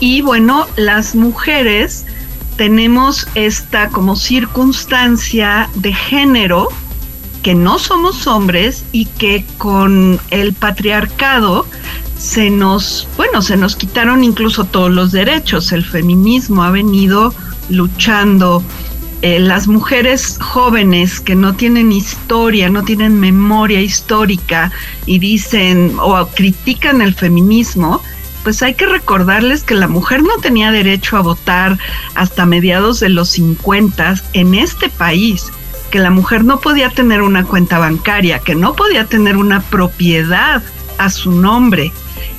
Y 0.00 0.22
bueno, 0.22 0.66
las 0.76 1.14
mujeres 1.14 2.06
tenemos 2.56 3.26
esta 3.34 3.88
como 3.88 4.16
circunstancia 4.16 5.68
de 5.74 5.92
género 5.92 6.68
que 7.42 7.54
no 7.54 7.78
somos 7.78 8.26
hombres 8.26 8.84
y 8.92 9.04
que 9.04 9.44
con 9.58 10.18
el 10.30 10.54
patriarcado 10.54 11.66
se 12.18 12.48
nos, 12.48 13.06
bueno, 13.16 13.42
se 13.42 13.56
nos 13.56 13.76
quitaron 13.76 14.24
incluso 14.24 14.64
todos 14.64 14.90
los 14.90 15.12
derechos. 15.12 15.72
El 15.72 15.84
feminismo 15.84 16.62
ha 16.62 16.70
venido 16.70 17.34
luchando. 17.68 18.62
Eh, 19.20 19.38
las 19.38 19.68
mujeres 19.68 20.38
jóvenes 20.38 21.20
que 21.20 21.34
no 21.34 21.54
tienen 21.54 21.92
historia, 21.92 22.68
no 22.68 22.82
tienen 22.82 23.18
memoria 23.20 23.80
histórica 23.80 24.70
y 25.06 25.18
dicen 25.18 25.96
o 25.98 26.26
critican 26.28 27.00
el 27.00 27.14
feminismo, 27.14 28.02
pues 28.44 28.62
hay 28.62 28.74
que 28.74 28.86
recordarles 28.86 29.64
que 29.64 29.74
la 29.74 29.88
mujer 29.88 30.22
no 30.22 30.36
tenía 30.40 30.70
derecho 30.70 31.16
a 31.16 31.22
votar 31.22 31.78
hasta 32.14 32.46
mediados 32.46 33.00
de 33.00 33.08
los 33.08 33.30
50 33.30 34.14
en 34.34 34.54
este 34.54 34.90
país, 34.90 35.50
que 35.90 35.98
la 35.98 36.10
mujer 36.10 36.44
no 36.44 36.60
podía 36.60 36.90
tener 36.90 37.22
una 37.22 37.44
cuenta 37.44 37.78
bancaria, 37.78 38.38
que 38.38 38.54
no 38.54 38.74
podía 38.74 39.06
tener 39.06 39.38
una 39.38 39.62
propiedad 39.62 40.62
a 40.98 41.10
su 41.10 41.32
nombre. 41.32 41.90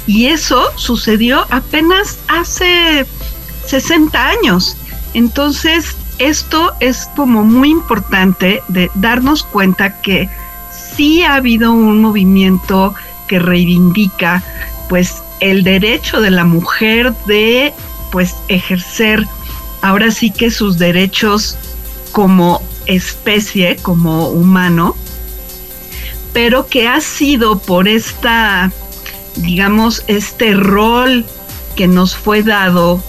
Y 0.05 0.27
eso 0.27 0.71
sucedió 0.75 1.47
apenas 1.49 2.19
hace 2.27 3.07
60 3.65 4.29
años. 4.29 4.77
Entonces, 5.15 5.97
esto 6.19 6.73
es 6.79 7.09
como 7.15 7.43
muy 7.43 7.71
importante 7.71 8.61
de 8.67 8.91
darnos 8.93 9.41
cuenta 9.43 10.01
que 10.01 10.29
sí 10.95 11.23
ha 11.23 11.35
habido 11.35 11.71
un 11.71 11.99
movimiento 12.01 12.93
que 13.27 13.39
reivindica 13.39 14.43
pues 14.87 15.23
el 15.39 15.63
derecho 15.63 16.21
de 16.21 16.31
la 16.31 16.45
mujer 16.45 17.13
de 17.25 17.73
pues 18.11 18.35
ejercer 18.47 19.25
ahora 19.81 20.11
sí 20.11 20.31
que 20.31 20.49
sus 20.49 20.77
derechos 20.77 21.57
como 22.11 22.61
especie, 22.85 23.75
como 23.77 24.29
humano, 24.29 24.95
pero 26.33 26.67
que 26.67 26.87
ha 26.87 27.01
sido 27.01 27.59
por 27.59 27.87
esta, 27.87 28.71
digamos, 29.35 30.03
este 30.07 30.53
rol 30.53 31.25
que 31.75 31.87
nos 31.87 32.15
fue 32.15 32.41
dado 32.41 33.03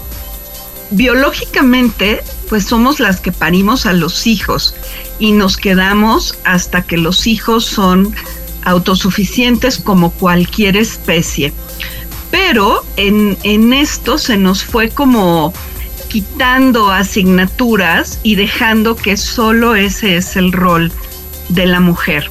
biológicamente, 0.90 2.22
pues 2.48 2.64
somos 2.66 3.00
las 3.00 3.20
que 3.20 3.32
parimos 3.32 3.86
a 3.86 3.92
los 3.92 4.26
hijos 4.26 4.74
y 5.18 5.32
nos 5.32 5.56
quedamos 5.56 6.38
hasta 6.44 6.82
que 6.82 6.96
los 6.96 7.26
hijos 7.26 7.64
son 7.64 8.14
autosuficientes 8.64 9.78
como 9.78 10.10
cualquier 10.10 10.76
especie. 10.76 11.52
Pero 12.30 12.84
en, 12.96 13.36
en 13.42 13.72
esto 13.72 14.18
se 14.18 14.36
nos 14.36 14.64
fue 14.64 14.90
como 14.90 15.52
quitando 16.08 16.90
asignaturas 16.90 18.20
y 18.22 18.36
dejando 18.36 18.96
que 18.96 19.16
solo 19.16 19.74
ese 19.74 20.16
es 20.16 20.36
el 20.36 20.52
rol 20.52 20.92
de 21.48 21.66
la 21.66 21.80
mujer. 21.80 22.30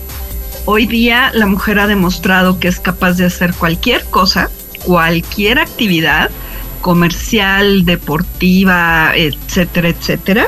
Hoy 0.66 0.88
día 0.88 1.32
la 1.34 1.46
mujer 1.46 1.80
ha 1.80 1.88
demostrado 1.88 2.60
que 2.60 2.68
es 2.68 2.80
capaz 2.80 3.14
de 3.14 3.26
hacer 3.26 3.54
cualquier 3.54 4.04
cosa, 4.06 4.50
cualquier 4.84 5.60
actividad, 5.60 6.32
comercial, 6.82 7.86
deportiva, 7.86 9.12
etcétera, 9.16 9.90
etcétera. 9.90 10.48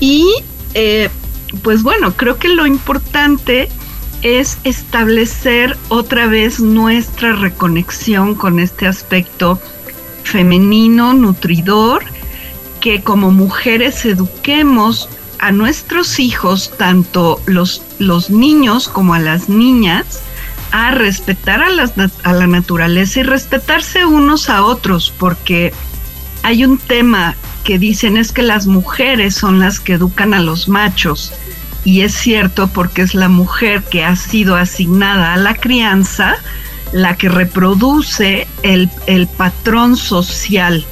Y 0.00 0.32
eh, 0.74 1.08
pues 1.62 1.82
bueno, 1.82 2.12
creo 2.14 2.36
que 2.36 2.48
lo 2.48 2.66
importante 2.66 3.68
es 4.22 4.58
establecer 4.64 5.76
otra 5.88 6.26
vez 6.26 6.60
nuestra 6.60 7.34
reconexión 7.34 8.34
con 8.34 8.58
este 8.58 8.86
aspecto 8.86 9.60
femenino, 10.24 11.14
nutridor, 11.14 12.04
que 12.80 13.02
como 13.02 13.30
mujeres 13.30 14.04
eduquemos 14.04 15.08
a 15.38 15.52
nuestros 15.52 16.18
hijos, 16.18 16.72
tanto 16.76 17.40
los, 17.46 17.82
los 17.98 18.30
niños 18.30 18.88
como 18.88 19.14
a 19.14 19.20
las 19.20 19.48
niñas, 19.48 20.20
a 20.72 20.90
respetar 20.90 21.62
a, 21.62 22.10
a 22.24 22.32
la 22.32 22.46
naturaleza 22.46 23.20
y 23.20 23.22
respetarse 23.22 24.04
unos 24.04 24.50
a 24.50 24.64
otros, 24.64 25.12
porque 25.18 25.72
hay 26.42 26.64
un 26.64 26.78
tema 26.78 27.36
que 27.64 27.78
dicen 27.78 28.16
es 28.16 28.32
que 28.32 28.42
las 28.42 28.66
mujeres 28.66 29.34
son 29.34 29.60
las 29.60 29.80
que 29.80 29.94
educan 29.94 30.34
a 30.34 30.40
los 30.40 30.68
machos. 30.68 31.32
Y 31.84 32.02
es 32.02 32.14
cierto 32.14 32.68
porque 32.68 33.02
es 33.02 33.14
la 33.14 33.28
mujer 33.28 33.82
que 33.84 34.04
ha 34.04 34.16
sido 34.16 34.56
asignada 34.56 35.34
a 35.34 35.36
la 35.36 35.54
crianza 35.54 36.36
la 36.92 37.16
que 37.16 37.28
reproduce 37.28 38.46
el, 38.62 38.90
el 39.06 39.26
patrón 39.26 39.96
social. 39.96 40.84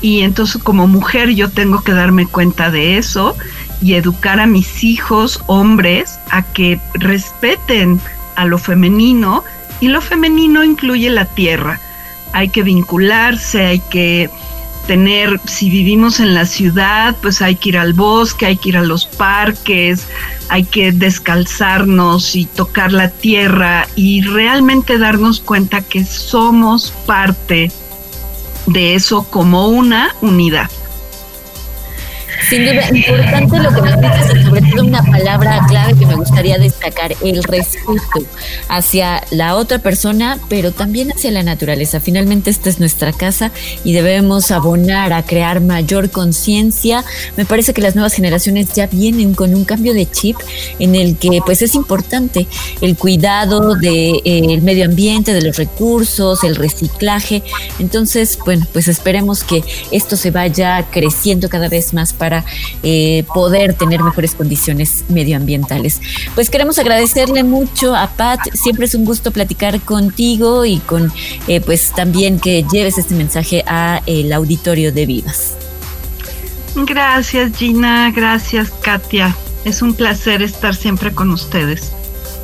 Y 0.00 0.20
entonces 0.20 0.62
como 0.62 0.86
mujer 0.86 1.30
yo 1.30 1.50
tengo 1.50 1.82
que 1.82 1.92
darme 1.92 2.26
cuenta 2.26 2.70
de 2.70 2.98
eso 2.98 3.36
y 3.80 3.94
educar 3.94 4.40
a 4.40 4.46
mis 4.46 4.84
hijos 4.84 5.42
hombres 5.46 6.18
a 6.30 6.42
que 6.42 6.80
respeten 6.94 8.00
a 8.36 8.44
lo 8.44 8.58
femenino 8.58 9.44
y 9.80 9.88
lo 9.88 10.00
femenino 10.00 10.64
incluye 10.64 11.10
la 11.10 11.26
tierra. 11.26 11.80
Hay 12.32 12.48
que 12.48 12.62
vincularse, 12.62 13.64
hay 13.64 13.78
que 13.90 14.30
tener, 14.86 15.40
si 15.46 15.70
vivimos 15.70 16.20
en 16.20 16.34
la 16.34 16.46
ciudad, 16.46 17.16
pues 17.22 17.42
hay 17.42 17.56
que 17.56 17.70
ir 17.70 17.78
al 17.78 17.92
bosque, 17.92 18.46
hay 18.46 18.56
que 18.56 18.70
ir 18.70 18.76
a 18.76 18.82
los 18.82 19.06
parques, 19.06 20.06
hay 20.48 20.64
que 20.64 20.92
descalzarnos 20.92 22.36
y 22.36 22.46
tocar 22.46 22.92
la 22.92 23.10
tierra 23.10 23.88
y 23.96 24.22
realmente 24.22 24.98
darnos 24.98 25.40
cuenta 25.40 25.82
que 25.82 26.04
somos 26.04 26.92
parte 27.06 27.70
de 28.66 28.94
eso 28.94 29.24
como 29.24 29.68
una 29.68 30.14
unidad. 30.20 30.70
Sin 32.48 32.66
duda, 32.66 32.88
importante 32.92 33.58
lo 33.58 33.70
que 33.70 33.80
me 33.82 33.96
dices, 33.96 34.44
sobre 34.44 34.60
todo 34.62 34.84
una 34.84 35.02
palabra 35.02 35.60
clave 35.66 35.94
que 35.98 36.04
me 36.04 36.14
gustaría 36.14 36.58
destacar, 36.58 37.14
el 37.22 37.42
respeto 37.42 37.94
hacia 38.68 39.24
la 39.30 39.56
otra 39.56 39.78
persona, 39.78 40.38
pero 40.48 40.72
también 40.72 41.10
hacia 41.12 41.30
la 41.30 41.42
naturaleza. 41.42 42.00
Finalmente 42.00 42.50
esta 42.50 42.68
es 42.68 42.80
nuestra 42.80 43.12
casa 43.12 43.50
y 43.82 43.92
debemos 43.92 44.50
abonar 44.50 45.12
a 45.12 45.22
crear 45.22 45.60
mayor 45.60 46.10
conciencia. 46.10 47.04
Me 47.36 47.46
parece 47.46 47.72
que 47.72 47.80
las 47.80 47.94
nuevas 47.94 48.14
generaciones 48.14 48.72
ya 48.74 48.88
vienen 48.88 49.34
con 49.34 49.54
un 49.54 49.64
cambio 49.64 49.94
de 49.94 50.10
chip 50.10 50.36
en 50.78 50.94
el 50.94 51.16
que 51.16 51.40
pues 51.46 51.62
es 51.62 51.74
importante 51.74 52.46
el 52.80 52.96
cuidado 52.96 53.74
del 53.74 53.80
de, 53.80 54.20
eh, 54.24 54.60
medio 54.60 54.84
ambiente, 54.84 55.32
de 55.32 55.42
los 55.42 55.56
recursos, 55.56 56.44
el 56.44 56.56
reciclaje. 56.56 57.42
Entonces, 57.78 58.38
bueno, 58.44 58.66
pues 58.72 58.88
esperemos 58.88 59.44
que 59.44 59.62
esto 59.90 60.16
se 60.16 60.30
vaya 60.30 60.86
creciendo 60.90 61.48
cada 61.48 61.68
vez 61.68 61.94
más 61.94 62.12
para 62.12 62.33
eh, 62.82 63.24
poder 63.34 63.74
tener 63.74 64.02
mejores 64.02 64.34
condiciones 64.34 65.04
medioambientales. 65.08 66.00
Pues 66.34 66.50
queremos 66.50 66.78
agradecerle 66.78 67.44
mucho 67.44 67.94
a 67.94 68.08
Pat, 68.08 68.40
siempre 68.54 68.86
es 68.86 68.94
un 68.94 69.04
gusto 69.04 69.30
platicar 69.30 69.80
contigo 69.80 70.64
y 70.64 70.78
con 70.78 71.12
eh, 71.46 71.60
pues 71.60 71.92
también 71.92 72.40
que 72.40 72.64
lleves 72.64 72.98
este 72.98 73.14
mensaje 73.14 73.62
a 73.66 74.02
el 74.06 74.32
auditorio 74.32 74.92
de 74.92 75.06
Vivas. 75.06 75.56
Gracias 76.74 77.56
Gina, 77.56 78.10
gracias 78.10 78.70
Katia. 78.82 79.36
Es 79.64 79.80
un 79.80 79.94
placer 79.94 80.42
estar 80.42 80.74
siempre 80.74 81.14
con 81.14 81.30
ustedes. 81.30 81.92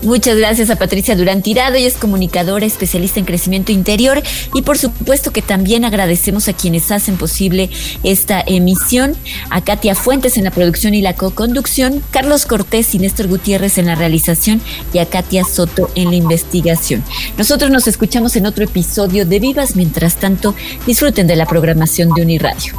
Muchas 0.03 0.39
gracias 0.39 0.71
a 0.71 0.77
Patricia 0.77 1.15
Durán 1.15 1.43
Tirado, 1.43 1.75
ella 1.75 1.87
es 1.87 1.99
comunicadora 1.99 2.65
especialista 2.65 3.21
en 3.21 3.27
crecimiento 3.27 3.71
interior 3.71 4.23
y 4.55 4.63
por 4.63 4.79
supuesto 4.79 5.31
que 5.31 5.43
también 5.43 5.85
agradecemos 5.85 6.49
a 6.49 6.55
quienes 6.55 6.91
hacen 6.91 7.19
posible 7.19 7.69
esta 8.03 8.41
emisión, 8.41 9.15
a 9.51 9.63
Katia 9.63 9.95
Fuentes 9.95 10.39
en 10.39 10.45
la 10.45 10.53
producción 10.53 10.95
y 10.95 11.03
la 11.03 11.15
co-conducción, 11.15 12.03
Carlos 12.13 12.47
Cortés 12.47 12.95
y 12.95 12.99
Néstor 12.99 13.29
Gutiérrez 13.29 13.77
en 13.77 13.87
la 13.87 13.95
realización 13.95 14.63
y 14.95 14.99
a 14.99 15.07
Katia 15.07 15.45
Soto 15.45 15.91
en 15.95 16.09
la 16.09 16.17
investigación. 16.17 17.05
Nosotros 17.37 17.71
nos 17.71 17.87
escuchamos 17.87 18.37
en 18.37 18.47
otro 18.47 18.65
episodio 18.65 19.27
de 19.27 19.39
Vivas, 19.39 19.77
mientras 19.77 20.17
tanto 20.17 20.55
disfruten 20.87 21.27
de 21.27 21.37
la 21.37 21.45
programación 21.45 22.15
de 22.15 22.23
Uniradio. 22.23 22.73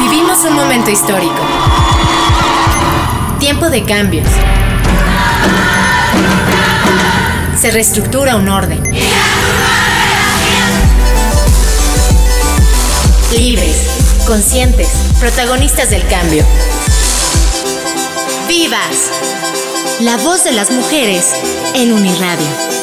Vivimos 0.00 0.44
un 0.44 0.54
momento 0.54 0.90
histórico. 0.90 1.34
Tiempo 3.40 3.70
de 3.70 3.82
cambios. 3.82 4.28
Se 7.60 7.72
reestructura 7.72 8.36
un 8.36 8.48
orden. 8.48 8.82
Libres, 13.36 14.22
conscientes, 14.28 14.88
protagonistas 15.18 15.90
del 15.90 16.06
cambio. 16.06 16.44
¡Vivas! 18.46 19.10
La 20.00 20.18
voz 20.18 20.44
de 20.44 20.52
las 20.52 20.70
mujeres 20.70 21.32
en 21.74 21.92
Uniradio. 21.92 22.73